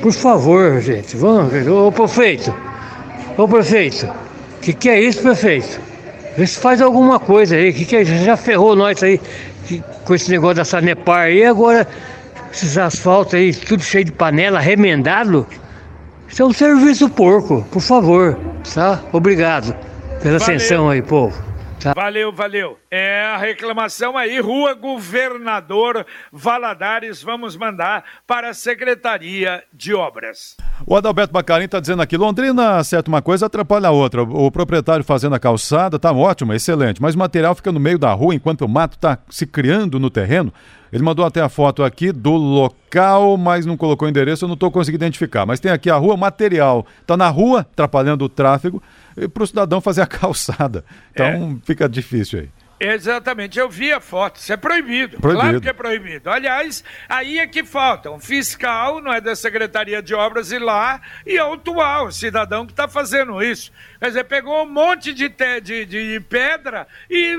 Por 0.00 0.12
favor, 0.12 0.80
gente, 0.80 1.16
vamos 1.16 1.52
ver. 1.52 1.68
Ô 1.68 1.90
prefeito, 1.90 2.54
ô 3.36 3.48
prefeito, 3.48 4.06
o 4.06 4.60
que, 4.60 4.72
que 4.72 4.88
é 4.88 5.00
isso, 5.00 5.22
prefeito? 5.22 5.80
Vê 6.36 6.46
se 6.46 6.58
faz 6.58 6.80
alguma 6.80 7.18
coisa 7.18 7.56
aí, 7.56 7.72
que, 7.72 7.84
que 7.84 7.96
é 7.96 8.02
isso? 8.02 8.14
Já 8.24 8.36
ferrou 8.36 8.76
nós 8.76 9.02
aí 9.02 9.20
que, 9.66 9.82
com 10.04 10.14
esse 10.14 10.30
negócio 10.30 10.56
da 10.56 10.64
Sanepar 10.64 11.22
aí, 11.22 11.44
agora 11.44 11.88
esses 12.52 12.78
asfaltos 12.78 13.34
aí, 13.34 13.52
tudo 13.52 13.82
cheio 13.82 14.04
de 14.04 14.12
panela, 14.12 14.60
remendado. 14.60 15.46
Isso 16.28 16.42
é 16.42 16.46
um 16.46 16.52
serviço 16.52 17.08
porco, 17.08 17.66
por 17.70 17.80
favor, 17.80 18.38
tá? 18.74 19.00
Obrigado 19.12 19.74
pela 20.22 20.38
Valeu. 20.38 20.42
atenção 20.42 20.90
aí, 20.90 21.02
povo. 21.02 21.36
Tá. 21.80 21.92
Valeu, 21.94 22.32
valeu. 22.32 22.78
É 22.90 23.22
a 23.22 23.36
reclamação 23.36 24.16
aí, 24.16 24.40
Rua 24.40 24.74
Governador 24.74 26.06
Valadares, 26.32 27.22
vamos 27.22 27.56
mandar 27.56 28.02
para 28.26 28.50
a 28.50 28.54
Secretaria 28.54 29.62
de 29.72 29.94
Obras. 29.94 30.56
O 30.86 30.96
Adalberto 30.96 31.32
Bacarim 31.32 31.66
está 31.66 31.78
dizendo 31.78 32.02
aqui, 32.02 32.16
Londrina 32.16 32.76
acerta 32.76 33.10
uma 33.10 33.20
coisa, 33.20 33.46
atrapalha 33.46 33.88
a 33.88 33.92
outra. 33.92 34.22
O 34.22 34.50
proprietário 34.50 35.04
fazendo 35.04 35.34
a 35.34 35.38
calçada 35.38 35.98
tá 35.98 36.12
ótimo, 36.12 36.54
excelente, 36.54 37.00
mas 37.00 37.14
o 37.14 37.18
material 37.18 37.54
fica 37.54 37.70
no 37.70 37.78
meio 37.78 37.98
da 37.98 38.12
rua 38.12 38.34
enquanto 38.34 38.62
o 38.62 38.68
mato 38.68 38.96
está 38.96 39.18
se 39.28 39.46
criando 39.46 40.00
no 40.00 40.10
terreno. 40.10 40.52
Ele 40.92 41.02
mandou 41.02 41.24
até 41.24 41.40
a 41.40 41.48
foto 41.48 41.82
aqui 41.82 42.12
do 42.12 42.32
local, 42.32 43.36
mas 43.36 43.66
não 43.66 43.76
colocou 43.76 44.06
o 44.06 44.10
endereço, 44.10 44.44
eu 44.44 44.48
não 44.48 44.54
estou 44.54 44.70
conseguindo 44.70 45.04
identificar. 45.04 45.44
Mas 45.46 45.60
tem 45.60 45.70
aqui 45.70 45.90
a 45.90 45.96
rua, 45.96 46.16
material 46.16 46.86
está 47.00 47.16
na 47.16 47.28
rua, 47.28 47.60
atrapalhando 47.60 48.24
o 48.24 48.28
tráfego 48.28 48.82
para 49.32 49.42
o 49.42 49.46
cidadão 49.46 49.80
fazer 49.80 50.02
a 50.02 50.06
calçada. 50.08 50.84
Então 51.12 51.58
é. 51.62 51.66
fica 51.66 51.88
difícil 51.88 52.40
aí. 52.40 52.48
Exatamente, 52.78 53.58
eu 53.58 53.70
vi 53.70 53.90
a 53.90 54.00
foto, 54.00 54.36
isso 54.36 54.52
é 54.52 54.56
proibido, 54.56 55.18
proibido, 55.18 55.40
claro 55.40 55.60
que 55.62 55.68
é 55.68 55.72
proibido. 55.72 56.28
Aliás, 56.28 56.84
aí 57.08 57.38
é 57.38 57.46
que 57.46 57.64
falta 57.64 58.10
um 58.10 58.20
fiscal, 58.20 59.00
não 59.00 59.10
é 59.10 59.18
da 59.18 59.34
Secretaria 59.34 60.02
de 60.02 60.14
Obras, 60.14 60.52
ir 60.52 60.58
lá 60.58 61.00
e 61.24 61.38
autuar 61.38 62.04
o 62.04 62.12
cidadão 62.12 62.66
que 62.66 62.72
está 62.72 62.86
fazendo 62.86 63.42
isso. 63.42 63.72
Quer 63.98 64.08
dizer, 64.08 64.24
pegou 64.24 64.62
um 64.62 64.70
monte 64.70 65.14
de, 65.14 65.30
te, 65.30 65.58
de, 65.62 65.86
de 65.86 66.20
pedra 66.28 66.86
e 67.08 67.34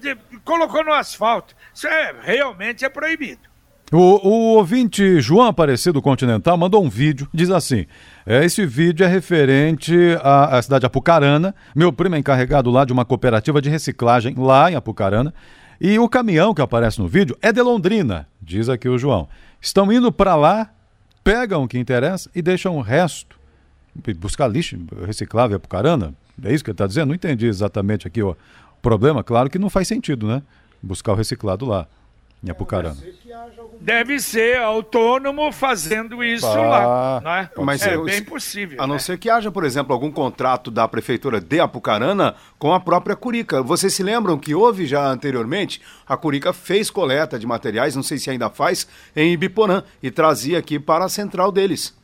de, 0.00 0.16
colocou 0.44 0.82
no 0.82 0.92
asfalto. 0.92 1.54
Isso 1.76 1.86
é, 1.86 2.14
realmente 2.22 2.86
é 2.86 2.88
proibido. 2.88 3.42
O, 3.92 3.98
o 3.98 4.32
ouvinte 4.56 5.20
João 5.20 5.46
Aparecido 5.46 6.00
Continental 6.00 6.56
mandou 6.56 6.82
um 6.82 6.88
vídeo, 6.88 7.28
diz 7.34 7.50
assim: 7.50 7.84
é, 8.24 8.42
esse 8.46 8.64
vídeo 8.64 9.04
é 9.04 9.06
referente 9.06 9.94
à, 10.22 10.56
à, 10.56 10.62
cidade 10.62 10.80
de 10.80 10.86
Apucarana. 10.86 11.54
Meu 11.74 11.92
primo 11.92 12.14
é 12.14 12.18
encarregado 12.18 12.70
lá 12.70 12.86
de 12.86 12.94
uma 12.94 13.04
cooperativa 13.04 13.60
de 13.60 13.68
reciclagem 13.68 14.34
lá 14.38 14.72
em 14.72 14.74
Apucarana. 14.74 15.34
E 15.78 15.98
o 15.98 16.08
caminhão 16.08 16.54
que 16.54 16.62
aparece 16.62 16.98
no 16.98 17.06
vídeo 17.06 17.36
é 17.42 17.52
de 17.52 17.60
Londrina, 17.60 18.26
diz 18.40 18.70
aqui 18.70 18.88
o 18.88 18.96
João. 18.96 19.28
Estão 19.60 19.92
indo 19.92 20.10
para 20.10 20.34
lá, 20.34 20.70
pegam 21.22 21.62
o 21.62 21.68
que 21.68 21.78
interessa 21.78 22.30
e 22.34 22.40
deixam 22.40 22.78
o 22.78 22.80
resto. 22.80 23.38
Buscar 24.18 24.48
lixo 24.48 24.78
reciclável 25.06 25.56
em 25.56 25.58
Apucarana? 25.58 26.14
É 26.42 26.54
isso 26.54 26.64
que 26.64 26.70
ele 26.70 26.74
está 26.74 26.86
dizendo? 26.86 27.08
Não 27.08 27.14
entendi 27.14 27.46
exatamente 27.46 28.06
aqui 28.06 28.22
o 28.22 28.34
problema. 28.80 29.22
Claro 29.22 29.50
que 29.50 29.58
não 29.58 29.68
faz 29.68 29.86
sentido, 29.86 30.26
né? 30.26 30.42
Buscar 30.82 31.12
o 31.12 31.14
reciclado 31.14 31.66
lá 31.66 31.86
em 32.46 32.50
Apucarana. 32.50 32.96
Deve 33.80 34.20
ser 34.20 34.58
autônomo 34.58 35.50
fazendo 35.52 36.22
isso 36.22 36.46
lá, 36.46 37.20
não 37.22 37.30
é? 37.30 37.50
Mas 37.58 37.82
é, 37.82 37.96
bem 37.98 38.22
possível. 38.22 38.80
A 38.80 38.86
não 38.86 38.94
né? 38.94 39.00
ser 39.00 39.18
que 39.18 39.28
haja, 39.28 39.50
por 39.50 39.64
exemplo, 39.64 39.92
algum 39.92 40.10
contrato 40.10 40.70
da 40.70 40.86
prefeitura 40.86 41.40
de 41.40 41.60
Apucarana 41.60 42.34
com 42.58 42.72
a 42.72 42.80
própria 42.80 43.16
Curica. 43.16 43.62
Vocês 43.62 43.92
se 43.94 44.02
lembram 44.02 44.38
que 44.38 44.54
houve 44.54 44.86
já 44.86 45.06
anteriormente, 45.08 45.80
a 46.06 46.16
Curica 46.16 46.52
fez 46.52 46.90
coleta 46.90 47.38
de 47.38 47.46
materiais, 47.46 47.96
não 47.96 48.02
sei 48.02 48.18
se 48.18 48.30
ainda 48.30 48.50
faz, 48.50 48.86
em 49.14 49.32
Ibiporã 49.32 49.82
e 50.02 50.10
trazia 50.10 50.58
aqui 50.58 50.78
para 50.78 51.04
a 51.04 51.08
central 51.08 51.50
deles. 51.50 51.95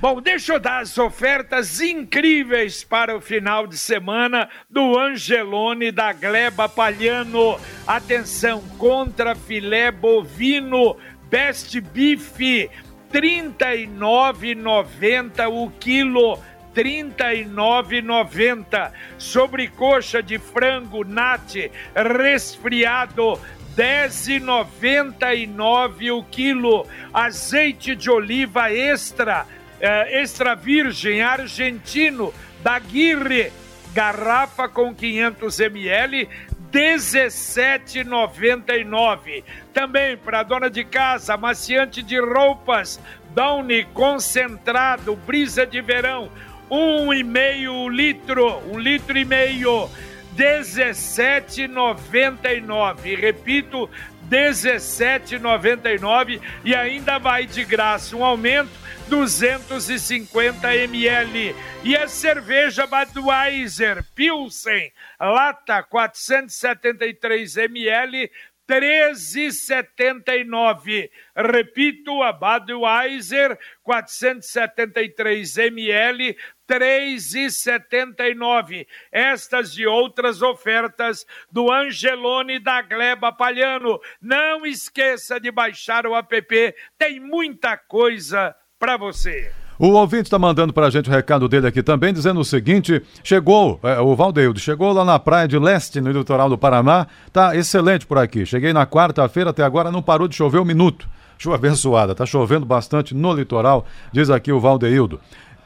Bom, 0.00 0.20
deixa 0.22 0.54
eu 0.54 0.58
dar 0.58 0.80
as 0.80 0.96
ofertas 0.96 1.78
incríveis 1.78 2.82
para 2.82 3.14
o 3.14 3.20
final 3.20 3.66
de 3.66 3.76
semana 3.76 4.48
do 4.70 4.98
Angelone 4.98 5.92
da 5.92 6.14
Gleba 6.14 6.70
Palhano. 6.70 7.60
Atenção, 7.86 8.62
contra 8.78 9.34
filé 9.34 9.90
bovino, 9.90 10.96
best 11.28 11.78
beef, 11.82 12.38
R$ 12.38 12.70
39,90 13.12 15.50
o 15.50 15.70
quilo. 15.72 16.38
R$ 16.74 16.82
39,90. 16.82 18.92
Sobrecoxa 19.18 20.22
de 20.22 20.38
frango 20.38 21.04
nat 21.04 21.54
resfriado, 21.94 23.34
R$ 23.76 24.08
10,99 24.08 26.16
o 26.16 26.24
quilo. 26.24 26.86
Azeite 27.12 27.94
de 27.94 28.10
oliva 28.10 28.72
extra, 28.72 29.46
é, 29.80 30.20
extra 30.20 30.54
virgem 30.54 31.22
argentino 31.22 32.34
da 32.62 32.78
Guirre, 32.78 33.50
garrafa 33.92 34.68
com 34.68 34.94
500 34.94 35.58
ml, 35.60 36.28
17,99. 36.70 39.42
Também 39.72 40.16
para 40.16 40.42
dona 40.42 40.68
de 40.70 40.84
casa, 40.84 41.34
amaciante 41.34 42.02
de 42.02 42.18
roupas, 42.20 43.00
Downy 43.34 43.84
concentrado, 43.94 45.16
brisa 45.16 45.66
de 45.66 45.80
verão, 45.80 46.30
um 46.70 47.12
e 47.12 47.24
meio 47.24 47.88
litro, 47.88 48.62
um 48.72 48.78
litro 48.78 49.18
e 49.18 49.24
meio, 49.24 49.90
17,99. 50.36 53.18
Repito, 53.18 53.90
17,99 54.30 56.40
e 56.64 56.74
ainda 56.74 57.18
vai 57.18 57.44
de 57.46 57.62
graça 57.64 58.16
um 58.16 58.24
aumento 58.24 58.70
250 59.08 60.74
ml. 60.74 61.54
E 61.82 61.96
a 61.96 62.06
cerveja 62.06 62.86
Budweiser 62.86 64.04
Pilsen, 64.14 64.92
lata 65.18 65.82
473 65.82 67.56
ml, 67.56 68.30
13,79. 68.68 71.10
Repito, 71.34 72.22
a 72.22 72.30
Budweiser 72.32 73.58
473 73.82 75.56
ml, 75.58 76.36
3,79. 76.70 78.86
Estas 79.10 79.76
e 79.76 79.84
outras 79.84 80.40
ofertas 80.40 81.26
do 81.50 81.72
Angelone 81.72 82.60
da 82.60 82.80
Gleba 82.80 83.32
Palhano. 83.32 83.98
Não 84.22 84.64
esqueça 84.64 85.40
de 85.40 85.50
baixar 85.50 86.06
o 86.06 86.14
app, 86.14 86.74
tem 86.96 87.18
muita 87.18 87.76
coisa 87.76 88.54
para 88.78 88.96
você. 88.96 89.50
O 89.76 89.88
ouvinte 89.94 90.24
está 90.24 90.38
mandando 90.38 90.72
para 90.72 90.86
a 90.86 90.90
gente 90.90 91.08
o 91.08 91.12
recado 91.12 91.48
dele 91.48 91.66
aqui 91.66 91.82
também, 91.82 92.12
dizendo 92.12 92.38
o 92.38 92.44
seguinte: 92.44 93.02
chegou, 93.24 93.80
é, 93.82 93.98
o 93.98 94.14
Valdeildo, 94.14 94.60
chegou 94.60 94.92
lá 94.92 95.04
na 95.04 95.18
Praia 95.18 95.48
de 95.48 95.58
Leste, 95.58 96.00
no 96.00 96.12
litoral 96.12 96.48
do 96.50 96.58
Paraná, 96.58 97.08
tá 97.32 97.56
excelente 97.56 98.06
por 98.06 98.18
aqui. 98.18 98.46
Cheguei 98.46 98.72
na 98.72 98.86
quarta-feira, 98.86 99.50
até 99.50 99.64
agora 99.64 99.90
não 99.90 100.02
parou 100.02 100.28
de 100.28 100.36
chover 100.36 100.60
um 100.60 100.64
minuto. 100.64 101.08
Chuva 101.38 101.54
abençoada, 101.54 102.14
tá 102.14 102.26
chovendo 102.26 102.66
bastante 102.66 103.14
no 103.14 103.32
litoral, 103.32 103.86
diz 104.12 104.28
aqui 104.28 104.52
o 104.52 104.60
Valdeildo. 104.60 105.18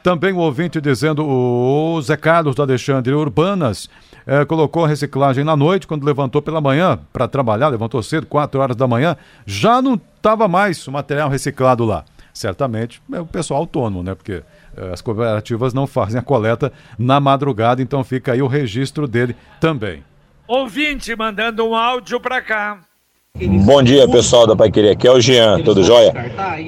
Também 0.05 0.31
o 0.33 0.37
ouvinte 0.37 0.79
dizendo 0.79 1.25
o 1.25 1.99
Zé 1.99 2.15
Carlos 2.15 2.53
do 2.53 2.61
Alexandre 2.61 3.11
Urbanas 3.11 3.89
é, 4.27 4.45
colocou 4.45 4.85
a 4.85 4.87
reciclagem 4.87 5.43
na 5.43 5.55
noite, 5.55 5.87
quando 5.87 6.05
levantou 6.05 6.43
pela 6.43 6.61
manhã 6.61 6.99
para 7.11 7.27
trabalhar, 7.27 7.69
levantou 7.69 8.03
cedo, 8.03 8.27
4 8.27 8.61
horas 8.61 8.75
da 8.75 8.87
manhã, 8.87 9.17
já 9.47 9.81
não 9.81 9.95
estava 9.95 10.47
mais 10.47 10.87
o 10.87 10.91
material 10.91 11.27
reciclado 11.27 11.83
lá 11.83 12.05
certamente 12.31 13.01
é 13.13 13.19
o 13.19 13.25
pessoal 13.25 13.61
autônomo, 13.61 14.03
né? 14.03 14.13
Porque 14.13 14.43
eh, 14.75 14.91
as 14.93 15.01
cooperativas 15.01 15.73
não 15.73 15.87
fazem 15.87 16.19
a 16.19 16.21
coleta 16.21 16.71
na 16.99 17.17
madrugada, 17.19 17.81
então 17.81 18.03
fica 18.03 18.33
aí 18.33 18.41
o 18.41 18.47
registro 18.47 19.07
dele 19.07 19.35
também. 19.59 20.03
Ouvinte 20.45 21.15
mandando 21.15 21.65
um 21.65 21.73
áudio 21.73 22.19
para 22.19 22.41
cá. 22.41 22.81
Bom 23.37 23.83
dia, 23.83 24.07
pessoal 24.07 24.47
da 24.47 24.55
Paiqueria. 24.55 24.93
Aqui 24.93 25.05
é 25.05 25.11
o 25.11 25.19
Jean, 25.19 25.61
tudo 25.61 25.83
jóia? 25.83 26.13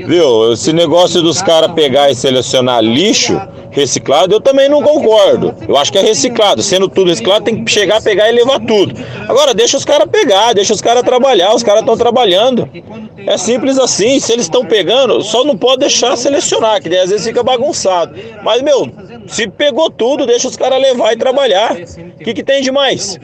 Viu, 0.05 0.51
esse 0.51 0.73
negócio 0.73 1.21
dos 1.21 1.41
caras 1.41 1.71
pegar 1.71 2.11
e 2.11 2.15
selecionar 2.15 2.83
lixo 2.83 3.39
reciclado, 3.71 4.35
eu 4.35 4.41
também 4.41 4.67
não 4.67 4.83
concordo. 4.83 5.55
Eu 5.65 5.77
acho 5.77 5.93
que 5.93 5.97
é 5.97 6.01
reciclado. 6.01 6.61
Sendo 6.61 6.89
tudo 6.89 7.09
reciclado, 7.09 7.45
tem 7.45 7.63
que 7.63 7.71
chegar, 7.71 8.01
pegar 8.01 8.29
e 8.29 8.33
levar 8.33 8.59
tudo. 8.59 8.93
Agora, 9.29 9.53
deixa 9.53 9.77
os 9.77 9.85
caras 9.85 10.09
pegar, 10.11 10.51
deixa 10.51 10.73
os 10.73 10.81
caras 10.81 11.03
trabalhar. 11.03 11.55
Os 11.55 11.63
caras 11.63 11.81
estão 11.81 11.95
trabalhando. 11.95 12.69
É 13.15 13.37
simples 13.37 13.79
assim. 13.79 14.19
Se 14.19 14.33
eles 14.33 14.43
estão 14.45 14.65
pegando, 14.65 15.23
só 15.23 15.45
não 15.45 15.55
pode 15.55 15.79
deixar 15.79 16.17
selecionar, 16.17 16.81
que 16.81 16.89
daí 16.89 16.99
às 16.99 17.11
vezes 17.11 17.25
fica 17.25 17.43
bagunçado. 17.43 18.13
Mas, 18.43 18.61
meu, 18.61 18.89
se 19.25 19.47
pegou 19.47 19.89
tudo, 19.89 20.25
deixa 20.25 20.49
os 20.49 20.57
caras 20.57 20.81
levar 20.81 21.13
e 21.13 21.15
trabalhar. 21.15 21.77
O 22.19 22.23
que, 22.25 22.33
que 22.33 22.43
tem 22.43 22.61
de 22.61 22.71
mais? 22.71 23.17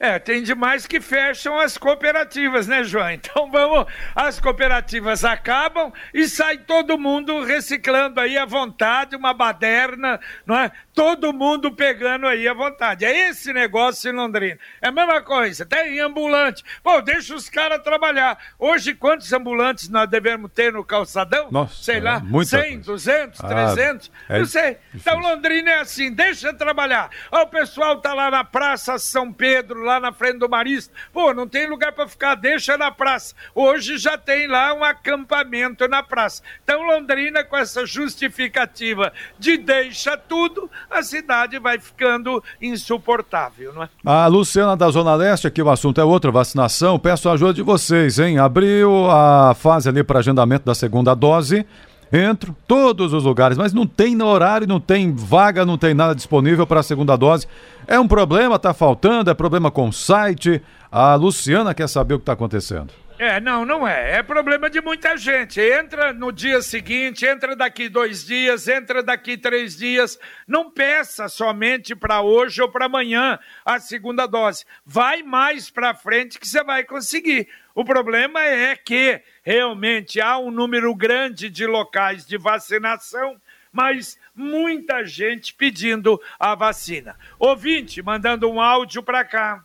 É, 0.00 0.18
tem 0.18 0.42
demais 0.42 0.86
que 0.86 1.00
fecham 1.00 1.58
as 1.58 1.76
cooperativas, 1.76 2.66
né, 2.66 2.84
João? 2.84 3.10
Então 3.10 3.50
vamos, 3.52 3.86
as 4.14 4.38
cooperativas 4.38 5.24
acabam 5.24 5.92
e 6.14 6.28
sai 6.28 6.58
todo 6.58 6.98
mundo 6.98 7.42
reciclando 7.42 8.20
aí 8.20 8.38
à 8.38 8.44
vontade, 8.44 9.16
uma 9.16 9.34
baderna, 9.34 10.20
não 10.46 10.56
é? 10.56 10.70
Todo 10.94 11.32
mundo 11.32 11.72
pegando 11.72 12.26
aí 12.26 12.46
à 12.46 12.54
vontade. 12.54 13.04
É 13.04 13.28
esse 13.28 13.52
negócio 13.52 14.10
em 14.10 14.14
Londrina. 14.14 14.58
É 14.80 14.88
a 14.88 14.92
mesma 14.92 15.20
coisa, 15.22 15.66
tem 15.66 16.00
ambulante. 16.00 16.64
Pô, 16.82 17.00
deixa 17.00 17.34
os 17.34 17.48
caras 17.48 17.82
trabalhar. 17.82 18.38
Hoje, 18.58 18.94
quantos 18.94 19.32
ambulantes 19.32 19.88
nós 19.88 20.08
devemos 20.08 20.50
ter 20.52 20.72
no 20.72 20.84
calçadão? 20.84 21.48
Nossa, 21.50 21.82
sei 21.82 22.00
lá, 22.00 22.22
é 22.22 22.44
100, 22.44 22.80
200, 22.80 23.40
ah, 23.44 23.48
300, 23.48 24.10
é 24.28 24.38
não 24.38 24.46
sei. 24.46 24.78
Então 24.94 25.18
Londrina 25.18 25.70
é 25.70 25.80
assim, 25.80 26.12
deixa 26.12 26.52
trabalhar. 26.52 27.10
Ó, 27.30 27.42
o 27.42 27.46
pessoal 27.46 28.00
tá 28.00 28.14
lá 28.14 28.30
na 28.30 28.44
Praça 28.44 28.98
São 28.98 29.32
Pedro, 29.32 29.87
lá 29.88 29.98
na 29.98 30.12
frente 30.12 30.38
do 30.38 30.48
Marista. 30.48 30.92
Pô, 31.12 31.32
não 31.32 31.48
tem 31.48 31.68
lugar 31.68 31.92
para 31.92 32.06
ficar, 32.06 32.34
deixa 32.34 32.76
na 32.76 32.90
praça. 32.90 33.34
Hoje 33.54 33.96
já 33.96 34.18
tem 34.18 34.46
lá 34.46 34.74
um 34.74 34.84
acampamento 34.84 35.88
na 35.88 36.02
praça. 36.02 36.42
Então, 36.62 36.82
Londrina, 36.82 37.42
com 37.42 37.56
essa 37.56 37.86
justificativa 37.86 39.12
de 39.38 39.56
deixa 39.56 40.16
tudo, 40.16 40.70
a 40.90 41.02
cidade 41.02 41.58
vai 41.58 41.78
ficando 41.78 42.42
insuportável, 42.60 43.72
não 43.72 43.82
é? 43.84 43.88
A 44.04 44.26
Luciana 44.26 44.76
da 44.76 44.90
Zona 44.90 45.14
Leste, 45.14 45.46
aqui 45.46 45.62
o 45.62 45.70
assunto 45.70 46.00
é 46.00 46.04
outro, 46.04 46.30
vacinação. 46.30 46.98
Peço 46.98 47.28
a 47.28 47.32
ajuda 47.32 47.54
de 47.54 47.62
vocês, 47.62 48.18
hein? 48.18 48.38
Abriu 48.38 49.10
a 49.10 49.54
fase 49.54 49.88
ali 49.88 50.04
para 50.04 50.18
agendamento 50.18 50.66
da 50.66 50.74
segunda 50.74 51.14
dose. 51.14 51.66
Entro, 52.12 52.56
todos 52.66 53.12
os 53.12 53.24
lugares, 53.24 53.58
mas 53.58 53.74
não 53.74 53.86
tem 53.86 54.20
horário, 54.22 54.66
não 54.66 54.80
tem 54.80 55.14
vaga, 55.14 55.64
não 55.64 55.76
tem 55.76 55.92
nada 55.92 56.14
disponível 56.14 56.66
para 56.66 56.80
a 56.80 56.82
segunda 56.82 57.16
dose. 57.16 57.46
É 57.86 58.00
um 58.00 58.08
problema, 58.08 58.56
está 58.56 58.72
faltando, 58.72 59.30
é 59.30 59.34
problema 59.34 59.70
com 59.70 59.88
o 59.88 59.92
site. 59.92 60.62
A 60.90 61.14
Luciana 61.14 61.74
quer 61.74 61.88
saber 61.88 62.14
o 62.14 62.18
que 62.18 62.22
está 62.22 62.32
acontecendo. 62.32 62.92
É, 63.18 63.40
não, 63.40 63.66
não 63.66 63.86
é. 63.86 64.18
É 64.18 64.22
problema 64.22 64.70
de 64.70 64.80
muita 64.80 65.16
gente. 65.16 65.60
Entra 65.60 66.12
no 66.12 66.30
dia 66.30 66.62
seguinte, 66.62 67.26
entra 67.26 67.56
daqui 67.56 67.88
dois 67.88 68.24
dias, 68.24 68.68
entra 68.68 69.02
daqui 69.02 69.36
três 69.36 69.76
dias. 69.76 70.16
Não 70.46 70.70
peça 70.70 71.28
somente 71.28 71.96
para 71.96 72.22
hoje 72.22 72.62
ou 72.62 72.68
para 72.68 72.86
amanhã 72.86 73.36
a 73.64 73.80
segunda 73.80 74.24
dose. 74.24 74.64
Vai 74.86 75.24
mais 75.24 75.68
para 75.68 75.94
frente 75.94 76.38
que 76.38 76.46
você 76.46 76.62
vai 76.62 76.84
conseguir. 76.84 77.48
O 77.74 77.84
problema 77.84 78.40
é 78.40 78.76
que 78.76 79.20
realmente 79.48 80.20
há 80.20 80.38
um 80.38 80.50
número 80.50 80.94
grande 80.94 81.48
de 81.48 81.66
locais 81.66 82.26
de 82.26 82.36
vacinação, 82.36 83.36
mas 83.72 84.18
muita 84.36 85.06
gente 85.06 85.54
pedindo 85.54 86.20
a 86.38 86.54
vacina. 86.54 87.16
Ouvinte, 87.38 88.02
mandando 88.02 88.46
um 88.50 88.60
áudio 88.60 89.02
para 89.02 89.24
cá. 89.24 89.64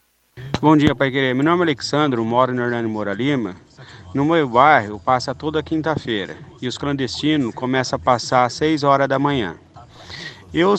Bom 0.62 0.78
dia, 0.78 0.96
Pai 0.96 1.12
Querer. 1.12 1.36
Meu 1.36 1.44
nome 1.44 1.63
é 1.63 1.66
Alexandre, 1.66 2.22
moro 2.22 2.54
no 2.54 2.62
Hernani 2.62 2.88
Moura 2.88 3.13
Lima. 3.13 3.58
No 4.16 4.24
meu 4.24 4.48
bairro 4.48 5.02
passa 5.02 5.36
toda 5.36 5.62
quinta-feira 5.62 6.38
e 6.62 6.68
os 6.70 6.78
clandestinos 6.78 7.54
começam 7.54 7.98
a 7.98 8.00
passar 8.00 8.46
às 8.46 8.54
6 8.54 8.84
horas 8.84 9.10
da 9.10 9.20
manhã. 9.20 9.58
Eu 10.53 10.75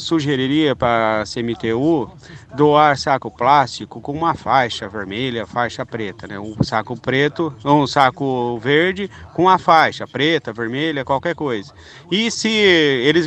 sugeriria 0.00 0.74
para 0.74 1.22
a 1.22 1.24
CMTU 1.24 2.10
doar 2.56 2.98
saco 2.98 3.30
plástico 3.30 4.00
com 4.00 4.10
uma 4.10 4.34
faixa 4.34 4.88
vermelha, 4.88 5.46
faixa 5.46 5.86
preta, 5.86 6.26
né? 6.26 6.40
Um 6.40 6.60
saco 6.64 6.96
preto, 7.00 7.54
um 7.64 7.86
saco 7.86 8.58
verde 8.58 9.08
com 9.32 9.48
a 9.48 9.58
faixa 9.58 10.08
preta, 10.08 10.52
vermelha, 10.52 11.04
qualquer 11.04 11.36
coisa. 11.36 11.72
E 12.10 12.32
se 12.32 12.50
eles 12.50 13.26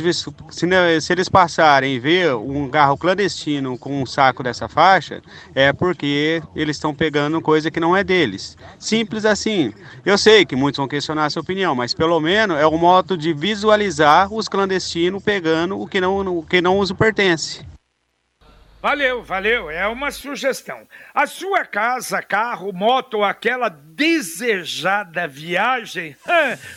se, 0.50 1.00
se 1.00 1.12
eles 1.12 1.30
passarem 1.30 1.94
e 1.94 1.98
ver 1.98 2.34
um 2.34 2.68
carro 2.68 2.98
clandestino 2.98 3.78
com 3.78 4.02
um 4.02 4.04
saco 4.04 4.42
dessa 4.42 4.68
faixa, 4.68 5.22
é 5.54 5.72
porque 5.72 6.42
eles 6.54 6.76
estão 6.76 6.94
pegando 6.94 7.40
coisa 7.40 7.70
que 7.70 7.80
não 7.80 7.96
é 7.96 8.04
deles. 8.04 8.56
Simples 8.78 9.24
assim. 9.24 9.72
Eu 10.04 10.18
sei 10.18 10.44
que 10.44 10.54
muitos 10.54 10.76
vão 10.76 10.86
questionar 10.86 11.24
essa 11.24 11.40
opinião, 11.40 11.74
mas 11.74 11.94
pelo 11.94 12.20
menos 12.20 12.58
é 12.58 12.66
um 12.66 12.76
modo 12.76 13.16
de 13.16 13.32
visualizar 13.32 14.30
os 14.30 14.46
clandestinos 14.46 15.22
pegando 15.22 15.85
que 15.86 16.00
não, 16.00 16.42
que 16.42 16.60
não 16.60 16.78
uso 16.78 16.94
pertence. 16.94 17.64
Valeu, 18.86 19.20
valeu. 19.20 19.68
É 19.68 19.84
uma 19.88 20.12
sugestão. 20.12 20.86
A 21.12 21.26
sua 21.26 21.64
casa, 21.64 22.22
carro, 22.22 22.72
moto, 22.72 23.24
aquela 23.24 23.68
desejada 23.68 25.26
viagem, 25.26 26.14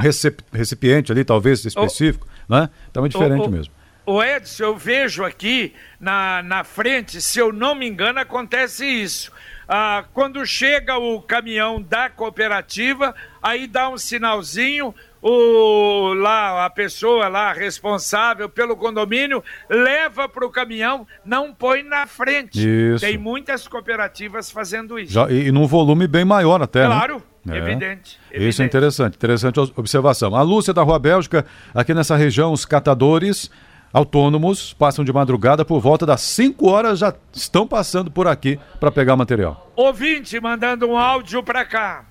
recipiente 0.51 1.11
ali 1.11 1.23
talvez 1.23 1.65
específico. 1.65 2.25
O 2.25 2.38
né? 2.49 2.69
Então 2.89 3.05
é 3.05 3.09
diferente 3.09 3.47
o, 3.47 3.51
mesmo. 3.51 3.73
O 4.05 4.23
Edson, 4.23 4.63
eu 4.63 4.75
vejo 4.75 5.23
aqui 5.23 5.73
na, 5.99 6.41
na 6.41 6.63
frente, 6.63 7.21
se 7.21 7.38
eu 7.38 7.53
não 7.53 7.75
me 7.75 7.88
engano, 7.88 8.19
acontece 8.19 8.83
isso. 8.83 9.31
Ah, 9.67 10.03
quando 10.15 10.43
chega 10.47 10.97
o 10.97 11.21
caminhão 11.21 11.79
da 11.79 12.09
cooperativa, 12.09 13.13
aí 13.39 13.67
dá 13.67 13.88
um 13.88 13.99
sinalzinho, 13.99 14.95
o, 15.21 16.13
lá, 16.15 16.65
a 16.65 16.69
pessoa 16.71 17.27
lá 17.27 17.53
responsável 17.53 18.49
pelo 18.49 18.75
condomínio 18.75 19.43
leva 19.69 20.27
para 20.27 20.43
o 20.43 20.49
caminhão, 20.49 21.05
não 21.23 21.53
põe 21.53 21.83
na 21.83 22.07
frente. 22.07 22.67
Isso. 22.67 23.05
Tem 23.05 23.15
muitas 23.15 23.67
cooperativas 23.67 24.49
fazendo 24.49 24.97
isso. 24.97 25.13
Já, 25.13 25.29
e, 25.29 25.49
e 25.49 25.51
num 25.51 25.67
volume 25.67 26.07
bem 26.07 26.25
maior 26.25 26.63
até, 26.63 26.88
claro. 26.88 27.17
né? 27.17 27.21
É. 27.53 27.57
Evidente, 27.57 28.19
evidente. 28.29 28.49
Isso 28.49 28.62
é 28.62 28.65
interessante, 28.65 29.15
interessante 29.15 29.59
observação. 29.59 30.35
A 30.35 30.41
Lúcia 30.41 30.73
da 30.73 30.81
Rua 30.81 30.99
Bélgica, 30.99 31.45
aqui 31.73 31.93
nessa 31.93 32.15
região, 32.15 32.51
os 32.51 32.65
catadores 32.65 33.49
autônomos 33.91 34.73
passam 34.73 35.03
de 35.03 35.12
madrugada 35.12 35.65
por 35.65 35.79
volta 35.79 36.05
das 36.05 36.21
5 36.21 36.67
horas, 36.69 36.99
já 36.99 37.13
estão 37.33 37.67
passando 37.67 38.12
por 38.12 38.27
aqui 38.27 38.59
para 38.79 38.91
pegar 38.91 39.15
material. 39.15 39.71
Ouvinte 39.75 40.39
mandando 40.39 40.88
um 40.88 40.97
áudio 40.97 41.41
para 41.43 41.65
cá. 41.65 42.05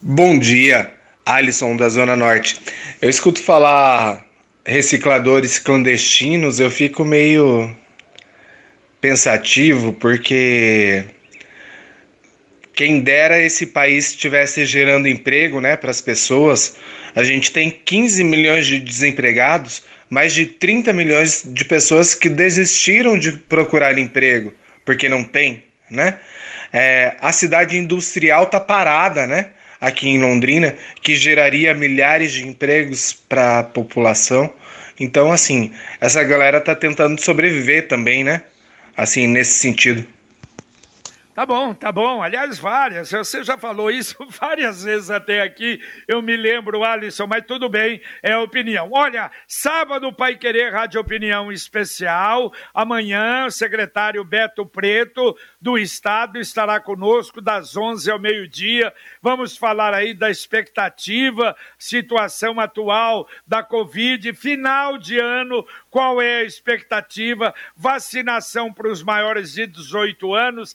Bom 0.00 0.38
dia, 0.38 0.92
Alisson 1.24 1.76
da 1.76 1.88
Zona 1.88 2.14
Norte. 2.14 2.60
Eu 3.00 3.10
escuto 3.10 3.42
falar 3.42 4.24
recicladores 4.64 5.58
clandestinos, 5.58 6.60
eu 6.60 6.70
fico 6.70 7.04
meio 7.04 7.74
pensativo 9.00 9.92
porque 9.92 11.04
quem 12.76 13.00
dera 13.00 13.42
esse 13.42 13.66
país 13.66 14.10
estivesse 14.10 14.64
gerando 14.64 15.08
emprego 15.08 15.60
né, 15.60 15.76
para 15.76 15.90
as 15.90 16.00
pessoas. 16.00 16.76
A 17.16 17.24
gente 17.24 17.50
tem 17.50 17.70
15 17.70 18.22
milhões 18.22 18.66
de 18.68 18.78
desempregados, 18.78 19.82
mais 20.08 20.32
de 20.32 20.46
30 20.46 20.92
milhões 20.92 21.42
de 21.44 21.64
pessoas 21.64 22.14
que 22.14 22.28
desistiram 22.28 23.18
de 23.18 23.32
procurar 23.32 23.98
emprego 23.98 24.54
porque 24.86 25.08
não 25.08 25.24
tem. 25.24 25.64
Né? 25.90 26.18
É, 26.72 27.16
a 27.20 27.32
cidade 27.32 27.76
industrial 27.76 28.44
está 28.44 28.60
parada 28.60 29.26
né, 29.26 29.50
aqui 29.78 30.08
em 30.08 30.20
Londrina, 30.20 30.74
que 31.02 31.16
geraria 31.16 31.74
milhares 31.74 32.32
de 32.32 32.46
empregos 32.46 33.12
para 33.12 33.58
a 33.58 33.64
população. 33.64 34.54
Então, 34.98 35.30
assim, 35.30 35.72
essa 36.00 36.22
galera 36.22 36.58
está 36.58 36.74
tentando 36.74 37.20
sobreviver 37.20 37.86
também, 37.86 38.24
né? 38.24 38.42
Assim, 38.96 39.26
nesse 39.26 39.58
sentido. 39.58 40.06
Tá 41.36 41.44
bom, 41.44 41.74
tá 41.74 41.92
bom. 41.92 42.22
Aliás, 42.22 42.58
várias. 42.58 43.10
Você 43.10 43.44
já 43.44 43.58
falou 43.58 43.90
isso 43.90 44.16
várias 44.40 44.84
vezes 44.84 45.10
até 45.10 45.42
aqui. 45.42 45.78
Eu 46.08 46.22
me 46.22 46.34
lembro, 46.34 46.82
Alisson, 46.82 47.26
mas 47.26 47.44
tudo 47.44 47.68
bem, 47.68 48.00
é 48.22 48.34
opinião. 48.38 48.88
Olha, 48.90 49.30
sábado, 49.46 50.10
Pai 50.14 50.36
Querer 50.36 50.72
Rádio 50.72 50.98
Opinião 50.98 51.52
Especial. 51.52 52.54
Amanhã, 52.72 53.44
o 53.44 53.50
secretário 53.50 54.24
Beto 54.24 54.64
Preto 54.64 55.36
do 55.60 55.76
Estado 55.76 56.38
estará 56.38 56.80
conosco 56.80 57.42
das 57.42 57.76
11 57.76 58.10
ao 58.10 58.18
meio-dia. 58.18 58.90
Vamos 59.20 59.58
falar 59.58 59.92
aí 59.92 60.14
da 60.14 60.30
expectativa, 60.30 61.54
situação 61.78 62.58
atual 62.58 63.28
da 63.46 63.62
Covid, 63.62 64.32
final 64.32 64.96
de 64.96 65.18
ano, 65.18 65.66
qual 65.90 66.22
é 66.22 66.38
a 66.38 66.44
expectativa, 66.44 67.54
vacinação 67.76 68.72
para 68.72 68.88
os 68.88 69.02
maiores 69.02 69.52
de 69.52 69.66
18 69.66 70.34
anos, 70.34 70.74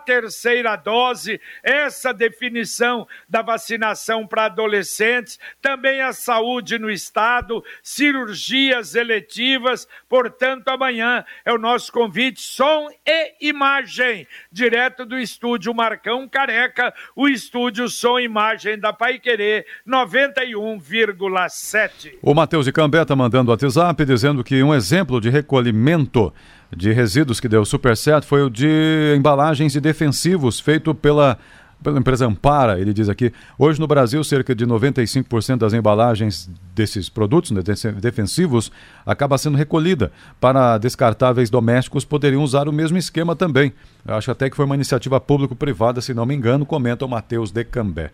terceira 0.00 0.74
dose, 0.74 1.40
essa 1.62 2.12
definição 2.12 3.06
da 3.28 3.42
vacinação 3.42 4.26
para 4.26 4.46
adolescentes, 4.46 5.38
também 5.62 6.00
a 6.00 6.12
saúde 6.12 6.78
no 6.78 6.90
estado, 6.90 7.64
cirurgias 7.82 8.94
eletivas. 8.94 9.86
Portanto, 10.08 10.68
amanhã 10.68 11.24
é 11.44 11.52
o 11.52 11.58
nosso 11.58 11.92
convite, 11.92 12.40
som 12.40 12.88
e 13.06 13.48
imagem, 13.48 14.26
direto 14.50 15.04
do 15.04 15.18
estúdio 15.18 15.74
Marcão 15.74 16.26
Careca, 16.28 16.92
o 17.14 17.28
estúdio 17.28 17.88
Som 17.88 18.18
e 18.18 18.24
Imagem 18.24 18.78
da 18.78 18.92
Pai 18.92 19.18
Querer 19.18 19.66
91,7. 19.86 22.14
O 22.22 22.32
Matheus 22.32 22.64
de 22.64 22.72
Cambé 22.72 23.02
está 23.02 23.14
mandando 23.16 23.50
WhatsApp 23.50 24.04
dizendo 24.04 24.44
que 24.44 24.62
um 24.62 24.72
exemplo 24.74 25.20
de 25.20 25.28
recolhimento 25.28 26.32
de 26.74 26.92
resíduos 26.92 27.40
que 27.40 27.48
deu 27.48 27.64
super 27.64 27.96
certo 27.96 28.26
foi 28.26 28.42
o 28.42 28.50
de 28.50 29.14
embalagens 29.16 29.74
e 29.74 29.80
defensivos 29.90 30.60
feito 30.60 30.94
pela 30.94 31.38
pela 31.82 31.98
empresa 31.98 32.26
Ampara, 32.26 32.78
ele 32.78 32.92
diz 32.92 33.08
aqui, 33.08 33.32
hoje 33.58 33.80
no 33.80 33.86
Brasil 33.86 34.22
cerca 34.22 34.54
de 34.54 34.66
95% 34.66 35.56
das 35.56 35.72
embalagens 35.72 36.50
desses 36.74 37.08
produtos 37.08 37.50
né, 37.52 37.62
defensivos 37.98 38.70
acaba 39.04 39.38
sendo 39.38 39.56
recolhida. 39.56 40.12
Para 40.38 40.76
descartáveis 40.76 41.48
domésticos 41.48 42.04
poderiam 42.04 42.42
usar 42.42 42.68
o 42.68 42.72
mesmo 42.72 42.98
esquema 42.98 43.34
também. 43.34 43.72
Eu 44.06 44.14
acho 44.14 44.30
até 44.30 44.50
que 44.50 44.56
foi 44.56 44.66
uma 44.66 44.74
iniciativa 44.74 45.18
público-privada, 45.18 46.02
se 46.02 46.12
não 46.12 46.26
me 46.26 46.34
engano, 46.34 46.66
comenta 46.66 47.04
o 47.04 47.08
Matheus 47.08 47.50
de 47.50 47.64
Cambé. 47.64 48.10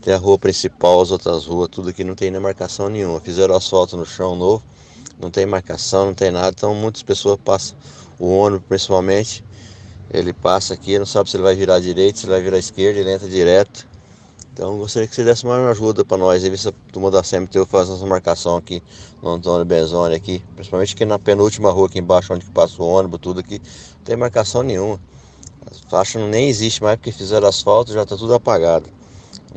tem 0.00 0.14
a 0.14 0.16
rua 0.16 0.38
principal, 0.38 1.02
as 1.02 1.10
outras 1.10 1.44
ruas, 1.44 1.68
tudo 1.68 1.90
aqui 1.90 2.02
não 2.02 2.14
tem 2.14 2.30
nem 2.30 2.40
marcação 2.40 2.88
nenhuma. 2.88 3.20
Fizeram 3.20 3.54
asfalto 3.54 3.94
no 3.94 4.06
chão 4.06 4.34
novo, 4.34 4.62
não 5.18 5.30
tem 5.30 5.44
marcação, 5.44 6.06
não 6.06 6.14
tem 6.14 6.30
nada. 6.30 6.48
Então 6.48 6.74
muitas 6.74 7.02
pessoas 7.02 7.38
passam, 7.44 7.76
o 8.18 8.26
ônibus 8.28 8.66
principalmente, 8.66 9.44
ele 10.10 10.32
passa 10.32 10.72
aqui, 10.72 10.98
não 10.98 11.04
sabe 11.04 11.28
se 11.28 11.36
ele 11.36 11.42
vai 11.42 11.54
virar 11.54 11.74
à 11.74 11.80
direita, 11.80 12.18
se 12.18 12.24
ele 12.24 12.32
vai 12.32 12.42
virar 12.42 12.58
esquerda, 12.58 13.00
ele 13.00 13.12
entra 13.12 13.28
direto. 13.28 13.86
Então 14.54 14.78
gostaria 14.78 15.06
que 15.06 15.14
você 15.14 15.24
desse 15.24 15.44
uma 15.44 15.68
ajuda 15.68 16.04
para 16.04 16.16
nós, 16.16 16.42
aí 16.42 16.56
se 16.56 16.68
a 16.68 16.72
turma 16.90 17.10
da 17.10 17.22
CMTU 17.22 17.66
faz 17.66 17.90
essa 17.90 18.06
marcação 18.06 18.56
aqui 18.56 18.82
no 19.20 19.30
Antônio 19.30 19.64
Benzoni 19.64 20.14
aqui, 20.14 20.42
principalmente 20.54 20.94
aqui 20.94 21.04
na 21.04 21.18
penúltima 21.18 21.70
rua 21.70 21.86
aqui 21.86 21.98
embaixo, 21.98 22.32
onde 22.32 22.48
passa 22.50 22.80
o 22.80 22.86
ônibus, 22.86 23.18
tudo 23.20 23.40
aqui, 23.40 23.58
não 23.58 24.04
tem 24.04 24.16
marcação 24.16 24.62
nenhuma. 24.62 25.00
A 25.66 25.90
faixa 25.90 26.18
nem 26.18 26.48
existe 26.48 26.82
mais 26.82 26.96
porque 26.96 27.12
fizeram 27.12 27.48
asfalto, 27.48 27.92
já 27.92 28.02
está 28.02 28.16
tudo 28.16 28.34
apagado. 28.34 28.90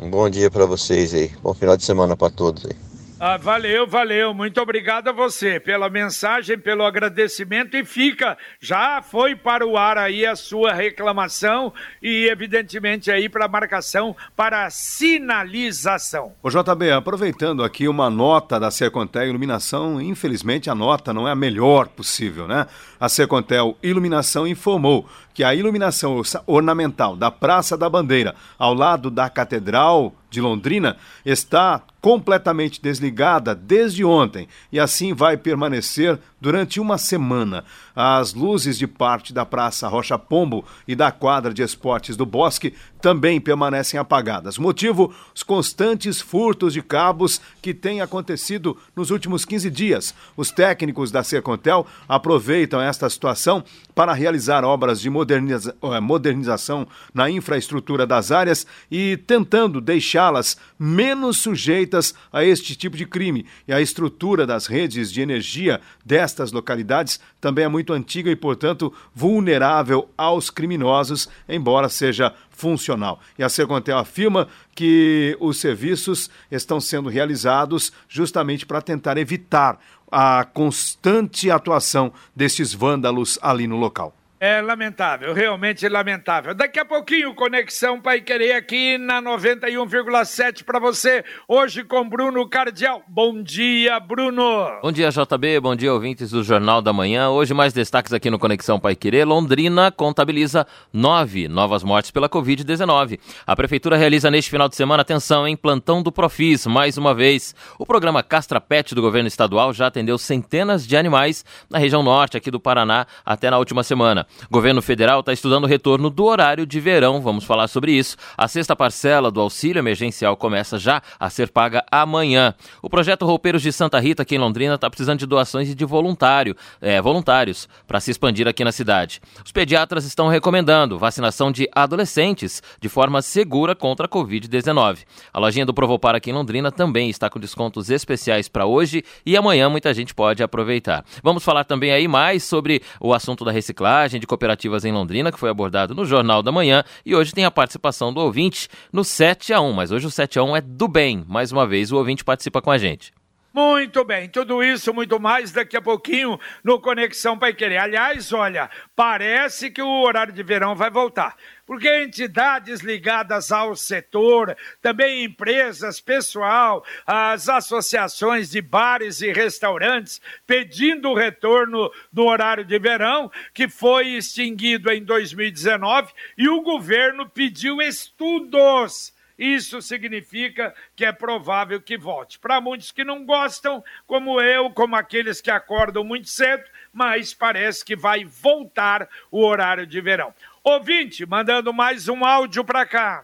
Um 0.00 0.10
bom 0.10 0.28
dia 0.30 0.50
para 0.50 0.64
vocês 0.64 1.12
aí. 1.12 1.30
Bom 1.42 1.52
final 1.54 1.76
de 1.76 1.84
semana 1.84 2.16
para 2.16 2.30
todos 2.30 2.64
aí. 2.64 2.87
Ah, 3.20 3.36
valeu, 3.36 3.84
valeu. 3.84 4.32
Muito 4.32 4.60
obrigado 4.60 5.08
a 5.08 5.12
você 5.12 5.58
pela 5.58 5.90
mensagem, 5.90 6.56
pelo 6.56 6.84
agradecimento 6.84 7.76
e 7.76 7.84
fica, 7.84 8.38
já 8.60 9.02
foi 9.02 9.34
para 9.34 9.66
o 9.66 9.76
ar 9.76 9.98
aí 9.98 10.24
a 10.24 10.36
sua 10.36 10.72
reclamação 10.72 11.72
e 12.00 12.28
evidentemente 12.28 13.10
aí 13.10 13.28
para 13.28 13.48
marcação 13.48 14.14
para 14.36 14.70
sinalização. 14.70 16.32
O 16.40 16.48
JB, 16.48 16.92
aproveitando 16.92 17.64
aqui 17.64 17.88
uma 17.88 18.08
nota 18.08 18.60
da 18.60 18.70
Sercontel 18.70 19.26
Iluminação, 19.26 20.00
infelizmente 20.00 20.70
a 20.70 20.74
nota 20.74 21.12
não 21.12 21.26
é 21.26 21.32
a 21.32 21.36
melhor 21.36 21.88
possível, 21.88 22.46
né? 22.46 22.68
A 23.00 23.08
Sercontel 23.08 23.76
Iluminação 23.82 24.46
informou 24.46 25.08
que 25.34 25.42
a 25.42 25.54
iluminação 25.54 26.20
ornamental 26.46 27.16
da 27.16 27.30
Praça 27.30 27.76
da 27.76 27.88
Bandeira, 27.88 28.34
ao 28.56 28.74
lado 28.74 29.10
da 29.10 29.28
Catedral 29.28 30.12
de 30.30 30.40
Londrina, 30.40 30.96
está 31.24 31.80
completamente 32.00 32.80
desligada 32.80 33.54
desde 33.54 34.04
ontem 34.04 34.48
e 34.70 34.78
assim 34.78 35.12
vai 35.12 35.36
permanecer 35.36 36.18
durante 36.40 36.78
uma 36.80 36.96
semana. 36.98 37.64
As 37.94 38.32
luzes 38.32 38.78
de 38.78 38.86
parte 38.86 39.32
da 39.32 39.44
Praça 39.44 39.88
Rocha 39.88 40.18
Pombo 40.18 40.64
e 40.86 40.94
da 40.94 41.10
quadra 41.10 41.52
de 41.52 41.62
esportes 41.62 42.16
do 42.16 42.24
Bosque 42.24 42.74
também 43.00 43.40
permanecem 43.40 43.98
apagadas. 43.98 44.58
Motivo: 44.58 45.12
os 45.34 45.42
constantes 45.42 46.20
furtos 46.20 46.72
de 46.72 46.82
cabos 46.82 47.40
que 47.60 47.74
têm 47.74 48.00
acontecido 48.00 48.76
nos 48.94 49.10
últimos 49.10 49.44
15 49.44 49.70
dias. 49.70 50.14
Os 50.36 50.50
técnicos 50.50 51.10
da 51.10 51.22
Sercontel 51.22 51.86
aproveitam 52.08 52.80
esta 52.80 53.10
situação 53.10 53.64
para 53.94 54.12
realizar 54.12 54.64
obras 54.64 55.00
de 55.00 55.10
moderniza 55.10 55.74
eh, 55.82 56.00
modernização 56.00 56.86
na 57.12 57.28
infraestrutura 57.28 58.06
das 58.06 58.30
áreas 58.30 58.66
e 58.90 59.16
tentando 59.16 59.80
deixá-las 59.80 60.56
menos 60.78 61.38
sujeitas 61.38 61.87
a 62.32 62.44
este 62.44 62.76
tipo 62.76 62.96
de 62.96 63.06
crime. 63.06 63.46
E 63.66 63.72
a 63.72 63.80
estrutura 63.80 64.46
das 64.46 64.66
redes 64.66 65.12
de 65.12 65.20
energia 65.20 65.80
destas 66.04 66.52
localidades 66.52 67.20
também 67.40 67.64
é 67.64 67.68
muito 67.68 67.92
antiga 67.92 68.30
e, 68.30 68.36
portanto, 68.36 68.92
vulnerável 69.14 70.08
aos 70.16 70.50
criminosos, 70.50 71.28
embora 71.48 71.88
seja 71.88 72.34
funcional. 72.50 73.20
E 73.38 73.44
a 73.44 73.48
Sercontel 73.48 73.98
afirma 73.98 74.48
que 74.74 75.36
os 75.40 75.58
serviços 75.58 76.28
estão 76.50 76.80
sendo 76.80 77.08
realizados 77.08 77.92
justamente 78.08 78.66
para 78.66 78.82
tentar 78.82 79.16
evitar 79.16 79.78
a 80.10 80.44
constante 80.44 81.50
atuação 81.50 82.12
desses 82.34 82.72
vândalos 82.72 83.38
ali 83.42 83.66
no 83.66 83.76
local. 83.76 84.17
É 84.40 84.62
lamentável, 84.62 85.34
realmente 85.34 85.88
lamentável. 85.88 86.54
Daqui 86.54 86.78
a 86.78 86.84
pouquinho, 86.84 87.34
Conexão 87.34 88.00
Pai 88.00 88.20
Querer 88.20 88.52
aqui 88.52 88.96
na 88.96 89.20
91,7 89.20 90.62
para 90.62 90.78
você, 90.78 91.24
hoje 91.48 91.82
com 91.82 92.08
Bruno 92.08 92.48
Cardial. 92.48 93.02
Bom 93.08 93.42
dia, 93.42 93.98
Bruno. 93.98 94.78
Bom 94.80 94.92
dia, 94.92 95.10
JB, 95.10 95.58
bom 95.58 95.74
dia, 95.74 95.92
ouvintes 95.92 96.30
do 96.30 96.44
Jornal 96.44 96.80
da 96.80 96.92
Manhã. 96.92 97.30
Hoje, 97.30 97.52
mais 97.52 97.72
destaques 97.72 98.12
aqui 98.12 98.30
no 98.30 98.38
Conexão 98.38 98.78
Pai 98.78 98.94
Querer. 98.94 99.24
Londrina 99.24 99.90
contabiliza 99.90 100.64
nove 100.92 101.48
novas 101.48 101.82
mortes 101.82 102.12
pela 102.12 102.28
Covid-19. 102.28 103.18
A 103.44 103.56
Prefeitura 103.56 103.96
realiza 103.96 104.30
neste 104.30 104.52
final 104.52 104.68
de 104.68 104.76
semana, 104.76 105.02
atenção, 105.02 105.48
em 105.48 105.56
plantão 105.56 106.00
do 106.00 106.12
Profis, 106.12 106.64
mais 106.64 106.96
uma 106.96 107.12
vez. 107.12 107.56
O 107.76 107.84
programa 107.84 108.22
Castra 108.22 108.60
Pet 108.60 108.94
do 108.94 109.02
governo 109.02 109.26
estadual 109.26 109.72
já 109.72 109.88
atendeu 109.88 110.16
centenas 110.16 110.86
de 110.86 110.96
animais 110.96 111.44
na 111.68 111.78
região 111.78 112.04
norte 112.04 112.36
aqui 112.36 112.52
do 112.52 112.60
Paraná 112.60 113.04
até 113.26 113.50
na 113.50 113.58
última 113.58 113.82
semana. 113.82 114.27
Governo 114.50 114.80
federal 114.80 115.20
está 115.20 115.32
estudando 115.32 115.64
o 115.64 115.66
retorno 115.66 116.10
do 116.10 116.24
horário 116.24 116.66
de 116.66 116.80
verão, 116.80 117.20
vamos 117.20 117.44
falar 117.44 117.68
sobre 117.68 117.92
isso. 117.92 118.16
A 118.36 118.46
sexta 118.48 118.74
parcela 118.76 119.30
do 119.30 119.40
auxílio 119.40 119.80
emergencial 119.80 120.36
começa 120.36 120.78
já 120.78 121.02
a 121.18 121.28
ser 121.28 121.50
paga 121.50 121.84
amanhã. 121.90 122.54
O 122.82 122.88
projeto 122.88 123.26
Roupeiros 123.26 123.62
de 123.62 123.72
Santa 123.72 123.98
Rita, 123.98 124.22
aqui 124.22 124.36
em 124.36 124.38
Londrina, 124.38 124.74
está 124.74 124.88
precisando 124.88 125.18
de 125.18 125.26
doações 125.26 125.74
de 125.74 125.84
voluntário, 125.84 126.56
é, 126.80 127.00
voluntários 127.00 127.68
para 127.86 128.00
se 128.00 128.10
expandir 128.10 128.46
aqui 128.46 128.64
na 128.64 128.72
cidade. 128.72 129.20
Os 129.44 129.52
pediatras 129.52 130.04
estão 130.04 130.28
recomendando 130.28 130.98
vacinação 130.98 131.50
de 131.50 131.68
adolescentes 131.72 132.62
de 132.80 132.88
forma 132.88 133.22
segura 133.22 133.74
contra 133.74 134.06
a 134.06 134.08
Covid-19. 134.08 134.98
A 135.32 135.38
lojinha 135.38 135.66
do 135.66 135.74
Provopar 135.74 136.14
aqui 136.14 136.30
em 136.30 136.34
Londrina 136.34 136.70
também 136.70 137.10
está 137.10 137.28
com 137.28 137.38
descontos 137.38 137.90
especiais 137.90 138.48
para 138.48 138.66
hoje 138.66 139.04
e 139.24 139.36
amanhã 139.36 139.68
muita 139.68 139.92
gente 139.92 140.14
pode 140.14 140.42
aproveitar. 140.42 141.04
Vamos 141.22 141.44
falar 141.44 141.64
também 141.64 141.92
aí 141.92 142.06
mais 142.08 142.44
sobre 142.44 142.82
o 143.00 143.12
assunto 143.12 143.44
da 143.44 143.52
reciclagem 143.52 144.17
de 144.18 144.26
cooperativas 144.26 144.84
em 144.84 144.92
Londrina, 144.92 145.32
que 145.32 145.38
foi 145.38 145.50
abordado 145.50 145.94
no 145.94 146.04
Jornal 146.04 146.42
da 146.42 146.52
Manhã, 146.52 146.84
e 147.04 147.14
hoje 147.14 147.32
tem 147.32 147.44
a 147.44 147.50
participação 147.50 148.12
do 148.12 148.20
ouvinte 148.20 148.68
no 148.92 149.04
7 149.04 149.52
a 149.52 149.60
1, 149.60 149.72
mas 149.72 149.90
hoje 149.90 150.06
o 150.06 150.10
7 150.10 150.38
a 150.38 150.42
1 150.42 150.56
é 150.56 150.60
do 150.60 150.88
bem. 150.88 151.24
Mais 151.28 151.52
uma 151.52 151.66
vez, 151.66 151.92
o 151.92 151.96
ouvinte 151.96 152.24
participa 152.24 152.60
com 152.60 152.70
a 152.70 152.78
gente. 152.78 153.12
Muito 153.52 154.04
bem, 154.04 154.28
tudo 154.28 154.62
isso, 154.62 154.94
muito 154.94 155.18
mais 155.18 155.50
daqui 155.50 155.76
a 155.76 155.82
pouquinho 155.82 156.38
no 156.62 156.80
Conexão 156.80 157.38
Pai 157.38 157.52
Querer. 157.52 157.78
Aliás, 157.78 158.32
olha, 158.32 158.70
parece 158.94 159.70
que 159.70 159.82
o 159.82 160.02
horário 160.02 160.32
de 160.32 160.42
verão 160.42 160.76
vai 160.76 160.90
voltar 160.90 161.34
porque 161.68 162.02
entidades 162.02 162.80
ligadas 162.80 163.52
ao 163.52 163.76
setor, 163.76 164.56
também 164.80 165.22
empresas, 165.22 166.00
pessoal, 166.00 166.82
as 167.06 167.46
associações 167.46 168.48
de 168.48 168.62
bares 168.62 169.20
e 169.20 169.30
restaurantes 169.30 170.18
pedindo 170.46 171.10
o 171.10 171.14
retorno 171.14 171.92
do 172.10 172.24
horário 172.24 172.64
de 172.64 172.78
verão, 172.78 173.30
que 173.52 173.68
foi 173.68 174.06
extinguido 174.08 174.90
em 174.90 175.04
2019, 175.04 176.10
e 176.38 176.48
o 176.48 176.62
governo 176.62 177.28
pediu 177.28 177.82
estudos. 177.82 179.12
Isso 179.38 179.82
significa 179.82 180.74
que 180.96 181.04
é 181.04 181.12
provável 181.12 181.80
que 181.82 181.98
volte. 181.98 182.38
Para 182.38 182.62
muitos 182.62 182.90
que 182.90 183.04
não 183.04 183.26
gostam, 183.26 183.84
como 184.06 184.40
eu, 184.40 184.70
como 184.70 184.96
aqueles 184.96 185.40
que 185.40 185.50
acordam 185.50 186.02
muito 186.02 186.28
cedo, 186.28 186.64
mas 186.92 187.32
parece 187.32 187.84
que 187.84 187.94
vai 187.94 188.24
voltar 188.24 189.08
o 189.30 189.44
horário 189.44 189.86
de 189.86 190.00
verão. 190.00 190.34
Ouvinte, 190.70 191.24
mandando 191.24 191.72
mais 191.72 192.10
um 192.10 192.26
áudio 192.26 192.62
para 192.62 192.84
cá. 192.84 193.22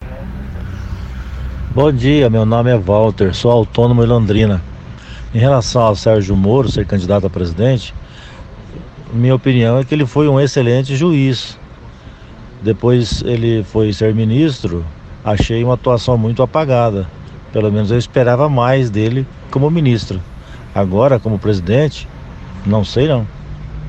Bom 1.74 1.92
dia, 1.92 2.30
meu 2.30 2.46
nome 2.46 2.70
é 2.70 2.78
Walter, 2.78 3.34
sou 3.34 3.50
autônomo 3.50 4.02
em 4.02 4.06
Londrina. 4.06 4.62
Em 5.34 5.38
relação 5.38 5.82
ao 5.82 5.94
Sérgio 5.94 6.34
Moro 6.34 6.72
ser 6.72 6.86
candidato 6.86 7.26
a 7.26 7.30
presidente, 7.30 7.94
minha 9.12 9.34
opinião 9.34 9.78
é 9.78 9.84
que 9.84 9.94
ele 9.94 10.06
foi 10.06 10.26
um 10.26 10.40
excelente 10.40 10.96
juiz. 10.96 11.58
Depois 12.62 13.20
ele 13.20 13.62
foi 13.62 13.92
ser 13.92 14.14
ministro, 14.14 14.82
achei 15.22 15.62
uma 15.62 15.74
atuação 15.74 16.16
muito 16.16 16.42
apagada. 16.42 17.06
Pelo 17.52 17.70
menos 17.70 17.90
eu 17.90 17.98
esperava 17.98 18.48
mais 18.48 18.88
dele 18.88 19.26
como 19.50 19.70
ministro. 19.70 20.18
Agora, 20.74 21.20
como 21.20 21.38
presidente, 21.38 22.08
não 22.64 22.86
sei 22.86 23.06
não. 23.06 23.28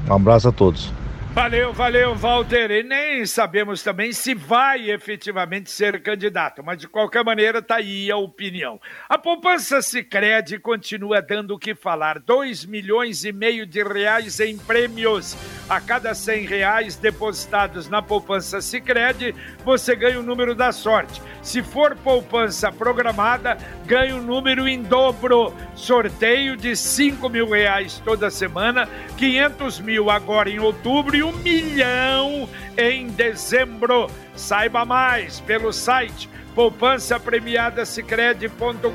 Um 0.09 0.13
abraço 0.13 0.49
a 0.49 0.51
todos. 0.51 0.94
Valeu, 1.35 1.73
valeu, 1.73 2.15
Walter. 2.15 2.71
E 2.71 2.81
nem 2.81 3.25
sabemos 3.25 3.83
também 3.83 4.13
se 4.13 4.33
vai 4.33 4.89
efetivamente 4.89 5.69
ser 5.69 6.01
candidato, 6.01 6.63
mas 6.63 6.77
de 6.77 6.87
qualquer 6.87 7.25
maneira 7.25 7.59
está 7.59 7.75
aí 7.75 8.09
a 8.09 8.15
opinião. 8.15 8.79
A 9.09 9.17
poupança 9.17 9.81
Sicredi 9.81 10.57
continua 10.57 11.21
dando 11.21 11.53
o 11.53 11.59
que 11.59 11.75
falar. 11.75 12.19
2 12.19 12.63
milhões 12.63 13.25
e 13.25 13.33
meio 13.33 13.67
de 13.67 13.83
reais 13.83 14.39
em 14.39 14.57
prêmios. 14.57 15.35
A 15.67 15.81
cada 15.81 16.15
100 16.15 16.45
reais 16.45 16.95
depositados 16.95 17.89
na 17.89 18.01
poupança 18.01 18.61
Sicredi, 18.61 19.35
você 19.65 19.93
ganha 19.93 20.21
o 20.21 20.23
número 20.23 20.55
da 20.55 20.71
sorte. 20.71 21.21
Se 21.41 21.61
for 21.61 21.97
poupança 21.97 22.71
programada, 22.71 23.57
ganha 23.85 24.15
o 24.15 24.21
número 24.21 24.69
em 24.69 24.81
dobro. 24.81 25.53
Sorteio 25.75 26.55
de 26.55 26.77
5 26.77 27.27
mil 27.27 27.49
reais 27.49 28.01
toda 28.05 28.29
semana, 28.29 28.87
500 29.17 29.81
mil 29.81 30.09
agora 30.09 30.49
em 30.49 30.59
outubro 30.59 31.24
um 31.25 31.31
milhão 31.37 32.47
em 32.77 33.07
dezembro. 33.07 34.09
Saiba 34.35 34.85
mais 34.85 35.39
pelo 35.39 35.73
site 35.73 36.29
poupança 36.55 37.19
premiada 37.19 37.85
cicred.com.br. 37.85 38.89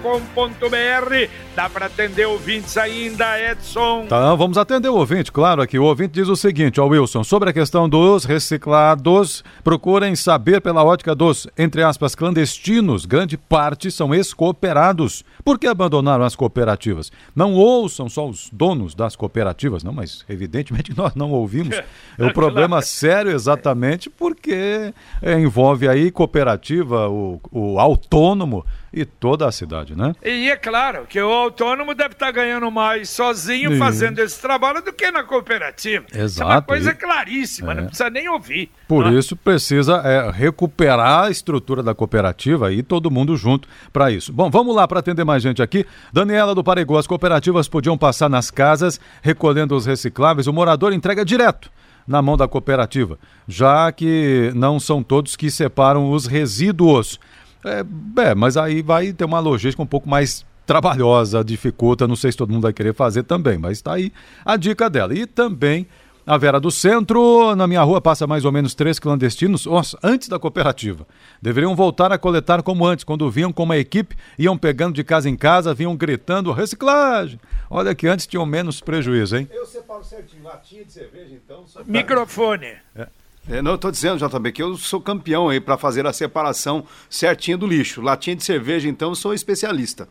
Dá 1.54 1.68
para 1.68 1.86
atender 1.86 2.26
ouvintes 2.26 2.78
ainda, 2.78 3.38
Edson? 3.38 4.06
Tá, 4.08 4.34
vamos 4.34 4.56
atender 4.56 4.88
o 4.88 4.96
ouvinte, 4.96 5.30
claro, 5.30 5.60
aqui. 5.60 5.78
O 5.78 5.84
ouvinte 5.84 6.14
diz 6.14 6.28
o 6.28 6.34
seguinte, 6.34 6.80
ó 6.80 6.86
Wilson, 6.86 7.22
sobre 7.22 7.50
a 7.50 7.52
questão 7.52 7.86
dos 7.86 8.24
reciclados, 8.24 9.44
procurem 9.62 10.16
saber 10.16 10.62
pela 10.62 10.82
ótica 10.82 11.14
dos, 11.14 11.46
entre 11.58 11.82
aspas, 11.82 12.14
clandestinos, 12.14 13.04
grande 13.04 13.36
parte 13.36 13.90
são 13.90 14.14
ex-cooperados. 14.14 15.22
Por 15.44 15.58
que 15.58 15.66
abandonaram 15.66 16.24
as 16.24 16.34
cooperativas? 16.34 17.12
Não 17.36 17.52
ouçam 17.52 18.08
só 18.08 18.26
os 18.26 18.48
donos 18.50 18.94
das 18.94 19.14
cooperativas, 19.14 19.84
não, 19.84 19.92
mas 19.92 20.24
evidentemente 20.28 20.92
nós 20.96 21.14
não 21.14 21.30
ouvimos. 21.30 21.78
É 22.18 22.26
o 22.26 22.34
problema 22.34 22.82
sério 22.82 23.30
exatamente 23.30 24.10
porque 24.10 24.92
é, 25.22 25.40
envolve 25.40 25.88
aí 25.88 26.10
cooperativa, 26.10 27.08
o, 27.08 27.40
o 27.50 27.78
autônomo 27.78 28.64
e 28.92 29.04
toda 29.04 29.46
a 29.46 29.52
cidade, 29.52 29.96
né? 29.96 30.14
E 30.24 30.50
é 30.50 30.56
claro 30.56 31.06
que 31.06 31.20
o 31.20 31.30
autônomo 31.30 31.94
deve 31.94 32.14
estar 32.14 32.30
ganhando 32.32 32.70
mais 32.70 33.08
sozinho 33.08 33.78
fazendo 33.78 34.18
esse 34.18 34.40
trabalho 34.40 34.82
do 34.82 34.92
que 34.92 35.10
na 35.10 35.22
cooperativa. 35.22 36.06
Exato. 36.12 36.26
Isso 36.26 36.42
é 36.42 36.46
uma 36.46 36.62
coisa 36.62 36.90
e... 36.90 36.94
claríssima, 36.94 37.72
é. 37.72 37.74
não 37.76 37.86
precisa 37.86 38.10
nem 38.10 38.28
ouvir. 38.28 38.70
Por 38.88 39.06
ah. 39.06 39.12
isso 39.12 39.36
precisa 39.36 39.96
é, 40.04 40.30
recuperar 40.30 41.26
a 41.26 41.30
estrutura 41.30 41.82
da 41.82 41.94
cooperativa 41.94 42.72
e 42.72 42.82
todo 42.82 43.10
mundo 43.10 43.36
junto 43.36 43.68
para 43.92 44.10
isso. 44.10 44.32
Bom, 44.32 44.50
vamos 44.50 44.74
lá 44.74 44.86
para 44.88 45.00
atender 45.00 45.24
mais 45.24 45.42
gente 45.42 45.62
aqui. 45.62 45.86
Daniela 46.12 46.54
do 46.54 46.64
Paregô, 46.64 46.98
as 46.98 47.06
cooperativas 47.06 47.68
podiam 47.68 47.96
passar 47.96 48.28
nas 48.28 48.50
casas 48.50 49.00
recolhendo 49.22 49.76
os 49.76 49.86
recicláveis, 49.86 50.46
o 50.46 50.52
morador 50.52 50.92
entrega 50.92 51.24
direto 51.24 51.70
na 52.06 52.20
mão 52.20 52.36
da 52.36 52.48
cooperativa, 52.48 53.18
já 53.46 53.92
que 53.92 54.50
não 54.54 54.80
são 54.80 55.00
todos 55.00 55.36
que 55.36 55.50
separam 55.50 56.10
os 56.10 56.26
resíduos. 56.26 57.20
É, 57.64 57.84
é, 58.22 58.34
mas 58.34 58.56
aí 58.56 58.82
vai 58.82 59.12
ter 59.12 59.24
uma 59.24 59.40
logística 59.40 59.82
um 59.82 59.86
pouco 59.86 60.08
mais 60.08 60.44
trabalhosa, 60.66 61.42
dificulta, 61.42 62.06
não 62.06 62.14
sei 62.14 62.30
se 62.30 62.38
todo 62.38 62.52
mundo 62.52 62.62
vai 62.62 62.72
querer 62.72 62.94
fazer 62.94 63.24
também, 63.24 63.58
mas 63.58 63.78
está 63.78 63.94
aí 63.94 64.12
a 64.44 64.56
dica 64.56 64.88
dela. 64.88 65.12
E 65.12 65.26
também 65.26 65.86
a 66.26 66.36
Vera 66.36 66.60
do 66.60 66.70
Centro, 66.70 67.56
na 67.56 67.66
minha 67.66 67.82
rua 67.82 68.00
passa 68.00 68.26
mais 68.26 68.44
ou 68.44 68.52
menos 68.52 68.72
três 68.72 68.98
clandestinos, 68.98 69.66
nossa, 69.66 69.98
antes 70.00 70.28
da 70.28 70.38
cooperativa. 70.38 71.06
Deveriam 71.42 71.74
voltar 71.74 72.12
a 72.12 72.18
coletar 72.18 72.62
como 72.62 72.86
antes, 72.86 73.04
quando 73.04 73.28
vinham 73.30 73.52
com 73.52 73.64
uma 73.64 73.76
equipe, 73.76 74.16
iam 74.38 74.56
pegando 74.56 74.94
de 74.94 75.02
casa 75.02 75.28
em 75.28 75.36
casa, 75.36 75.74
vinham 75.74 75.96
gritando 75.96 76.52
reciclagem. 76.52 77.40
Olha 77.68 77.94
que 77.94 78.06
antes 78.06 78.26
tinham 78.26 78.46
menos 78.46 78.80
prejuízo, 78.80 79.36
hein? 79.36 79.48
Eu 79.52 79.66
separo 79.66 80.04
certinho, 80.04 80.44
latinha 80.44 80.84
de 80.84 80.92
cerveja 80.92 81.34
então. 81.34 81.66
Só... 81.66 81.82
Microfone. 81.84 82.74
É. 82.94 83.08
É, 83.50 83.60
não, 83.60 83.72
eu 83.72 83.74
estou 83.74 83.90
dizendo, 83.90 84.28
JB, 84.28 84.52
que 84.52 84.62
eu 84.62 84.76
sou 84.76 85.00
campeão 85.00 85.48
aí 85.48 85.60
para 85.60 85.76
fazer 85.76 86.06
a 86.06 86.12
separação 86.12 86.86
certinha 87.08 87.58
do 87.58 87.66
lixo. 87.66 88.00
Latinha 88.00 88.36
de 88.36 88.44
cerveja, 88.44 88.88
então, 88.88 89.08
eu 89.08 89.14
sou 89.16 89.34
especialista. 89.34 90.08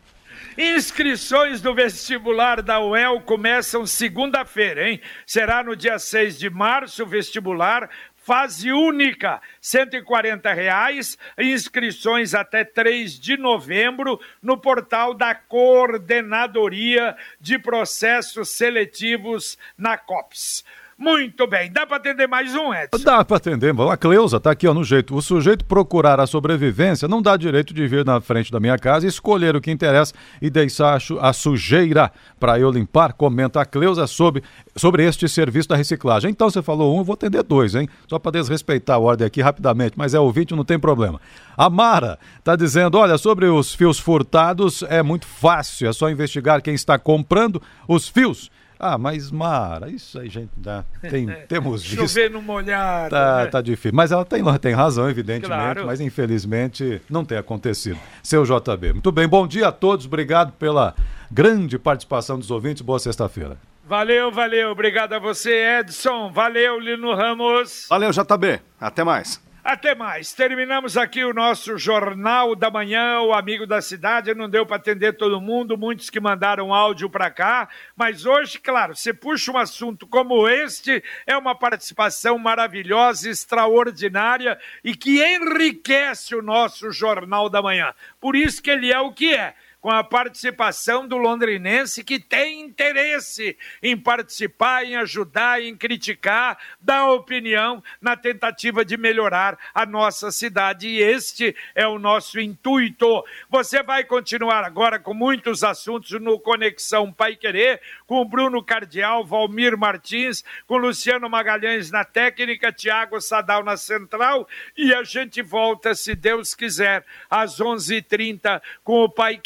Inscrições 0.58 1.62
do 1.62 1.74
vestibular 1.74 2.62
da 2.62 2.82
UEL 2.82 3.22
começam 3.22 3.86
segunda-feira, 3.86 4.90
hein? 4.90 5.00
Será 5.26 5.64
no 5.64 5.74
dia 5.74 5.98
6 5.98 6.38
de 6.38 6.50
março 6.50 7.04
o 7.04 7.06
vestibular 7.06 7.90
fase 8.14 8.74
única, 8.74 9.42
140 9.62 10.52
reais, 10.54 11.18
inscrições 11.40 12.36
até 12.36 12.66
3 12.66 13.18
de 13.18 13.38
novembro 13.38 14.20
no 14.44 14.58
portal 14.58 15.14
da 15.14 15.34
Coordenadoria 15.34 17.16
de 17.40 17.58
Processos 17.58 18.50
Seletivos 18.50 19.58
na 19.78 19.98
COPS. 19.98 20.66
Muito 21.00 21.48
bem, 21.48 21.72
dá 21.72 21.88
para 21.88 21.96
atender 21.96 22.28
mais 22.28 22.54
um, 22.54 22.74
Edson? 22.74 23.02
Dá 23.02 23.24
para 23.24 23.38
atender, 23.38 23.74
a 23.90 23.96
Cleusa 23.96 24.38
tá 24.38 24.52
aqui 24.52 24.68
ó, 24.68 24.74
no 24.74 24.84
jeito. 24.84 25.16
O 25.16 25.22
sujeito 25.22 25.64
procurar 25.64 26.20
a 26.20 26.28
sobrevivência 26.28 27.08
não 27.08 27.22
dá 27.22 27.38
direito 27.38 27.74
de 27.74 27.88
vir 27.88 28.04
na 28.04 28.20
frente 28.20 28.52
da 28.52 28.60
minha 28.60 28.78
casa, 28.78 29.08
escolher 29.08 29.56
o 29.56 29.62
que 29.62 29.72
interessa 29.72 30.14
e 30.42 30.50
deixar 30.50 31.00
a 31.22 31.32
sujeira 31.32 32.12
para 32.38 32.60
eu 32.60 32.70
limpar, 32.70 33.14
comenta 33.14 33.62
a 33.62 33.66
Cleusa 33.66 34.08
sobre, 34.08 34.44
sobre 34.76 35.06
este 35.06 35.30
serviço 35.30 35.70
da 35.70 35.78
reciclagem. 35.78 36.32
Então 36.32 36.50
você 36.50 36.62
falou 36.62 36.94
um, 36.94 36.98
eu 36.98 37.06
vou 37.06 37.14
atender 37.14 37.44
dois, 37.44 37.76
hein? 37.76 37.88
Só 38.06 38.20
para 38.20 38.34
desrespeitar 38.34 38.98
a 38.98 39.00
ordem 39.00 39.26
aqui 39.26 39.42
rapidamente, 39.42 39.94
mas 39.96 40.14
é 40.14 40.20
ouvinte, 40.20 40.54
não 40.54 40.66
tem 40.66 40.78
problema. 40.78 41.22
A 41.56 41.70
Mara 41.70 42.20
tá 42.44 42.58
dizendo, 42.58 42.98
olha, 42.98 43.18
sobre 43.18 43.46
os 43.46 43.74
fios 43.74 43.98
furtados 44.00 44.84
é 44.84 45.02
muito 45.02 45.26
fácil, 45.26 45.88
é 45.88 45.94
só 45.94 46.10
investigar 46.10 46.62
quem 46.62 46.74
está 46.74 47.00
comprando 47.00 47.62
os 47.88 48.10
fios 48.10 48.52
ah, 48.80 48.98
mas 48.98 49.30
Mara, 49.30 49.90
isso 49.90 50.18
aí, 50.18 50.30
gente, 50.30 50.52
dá, 50.56 50.86
tem, 51.02 51.28
temos 51.50 51.84
visto. 51.84 52.08
Chover 52.08 52.32
no 52.32 52.42
molhado. 52.42 53.10
Tá, 53.10 53.44
né? 53.44 53.46
tá 53.48 53.62
difícil. 53.62 53.92
Mas 53.94 54.14
ela 54.14 54.24
tem, 54.24 54.42
tem 54.60 54.74
razão, 54.74 55.10
evidentemente, 55.10 55.48
claro. 55.48 55.86
mas 55.86 56.00
infelizmente 56.00 57.02
não 57.10 57.26
tem 57.26 57.38
acontecido. 57.38 58.00
Seu 58.24 58.46
JB. 58.46 58.94
Muito 58.94 59.12
bem, 59.12 59.28
bom 59.28 59.46
dia 59.46 59.68
a 59.68 59.72
todos, 59.72 60.06
obrigado 60.06 60.54
pela 60.54 60.96
grande 61.30 61.78
participação 61.78 62.40
dos 62.40 62.50
ouvintes. 62.50 62.82
Boa 62.82 63.00
sexta-feira. 63.00 63.58
Valeu, 63.86 64.32
valeu. 64.32 64.70
Obrigado 64.70 65.14
a 65.14 65.20
você, 65.20 65.80
Edson. 65.80 66.32
Valeu, 66.32 66.80
Lino 66.80 67.14
Ramos. 67.16 67.88
Valeu, 67.90 68.12
JB. 68.12 68.62
Até 68.80 69.04
mais. 69.04 69.42
Até 69.64 69.94
mais. 69.94 70.32
Terminamos 70.34 70.96
aqui 70.96 71.24
o 71.24 71.34
nosso 71.34 71.78
Jornal 71.78 72.56
da 72.56 72.72
Manhã, 72.72 73.20
o 73.20 73.34
Amigo 73.34 73.68
da 73.68 73.82
Cidade. 73.82 74.34
Não 74.34 74.50
deu 74.50 74.66
para 74.66 74.78
atender 74.78 75.18
todo 75.18 75.42
mundo, 75.42 75.78
muitos 75.78 76.10
que 76.10 76.20
mandaram 76.20 76.74
áudio 76.74 77.10
para 77.10 77.30
cá. 77.30 77.68
Mas 77.94 78.26
hoje, 78.26 78.58
claro, 78.58 78.96
você 78.96 79.14
puxa 79.14 79.52
um 79.52 79.58
assunto 79.58 80.08
como 80.08 80.48
este, 80.48 81.04
é 81.28 81.36
uma 81.38 81.54
participação 81.54 82.38
maravilhosa, 82.40 83.30
extraordinária 83.30 84.58
e 84.82 84.96
que 84.96 85.22
enriquece 85.22 86.36
o 86.36 86.42
nosso 86.42 86.90
Jornal 86.92 87.50
da 87.50 87.62
Manhã. 87.62 87.94
Por 88.20 88.38
isso 88.38 88.64
que 88.64 88.72
ele 88.72 88.94
é 88.94 89.00
o 89.00 89.12
que 89.12 89.36
é 89.36 89.56
com 89.82 89.90
a 89.90 90.04
participação 90.04 91.08
do 91.08 91.18
londrinense 91.18 92.04
que 92.04 92.20
tem 92.20 92.62
interesse 92.62 93.58
em 93.82 93.96
participar, 93.98 94.84
em 94.84 94.96
ajudar, 94.98 95.62
em 95.62 95.76
criticar, 95.76 96.58
dar 96.80 97.12
opinião 97.12 97.82
na 98.02 98.16
tentativa 98.16 98.84
de 98.84 98.98
melhorar 98.98 99.58
a 99.74 99.86
nossa 99.86 100.32
cidade. 100.32 100.88
E 100.88 101.02
este 101.02 101.56
é 101.74 101.88
o 101.88 101.98
nosso 101.98 102.40
intuito. 102.40 103.24
Você 103.50 103.82
vai 103.82 104.04
continuar 104.04 104.64
agora 104.64 105.00
com 105.00 105.14
muitos 105.14 105.64
assuntos 105.64 106.12
no 106.20 106.40
Conexão 106.40 107.12
Pai 107.12 107.36
Querer, 107.36 107.82
com 108.06 108.26
Bruno 108.26 108.64
Cardial, 108.64 109.26
Valmir 109.26 109.78
Martins, 109.78 110.44
com 110.68 110.78
Luciano 110.78 111.30
Magalhães 111.30 111.90
na 111.90 112.04
técnica, 112.04 112.72
Tiago 112.72 113.22
Sadal 113.22 113.64
na 113.64 113.78
central. 113.78 114.48
E 114.76 114.94
a 114.94 115.04
gente 115.04 115.42
volta, 115.42 115.96
se 115.96 116.16
Deus 116.16 116.54
quiser, 116.54 117.06
às 117.30 117.60
11h30 117.60 118.62
com 118.84 119.04
o 119.04 119.10
Pai 119.10 119.38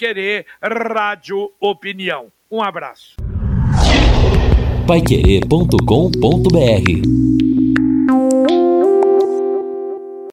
Rádio 0.61 1.51
Opinião. 1.59 2.27
Um 2.51 2.61
abraço. 2.61 3.15
Paiquerê.com.br 4.87 7.32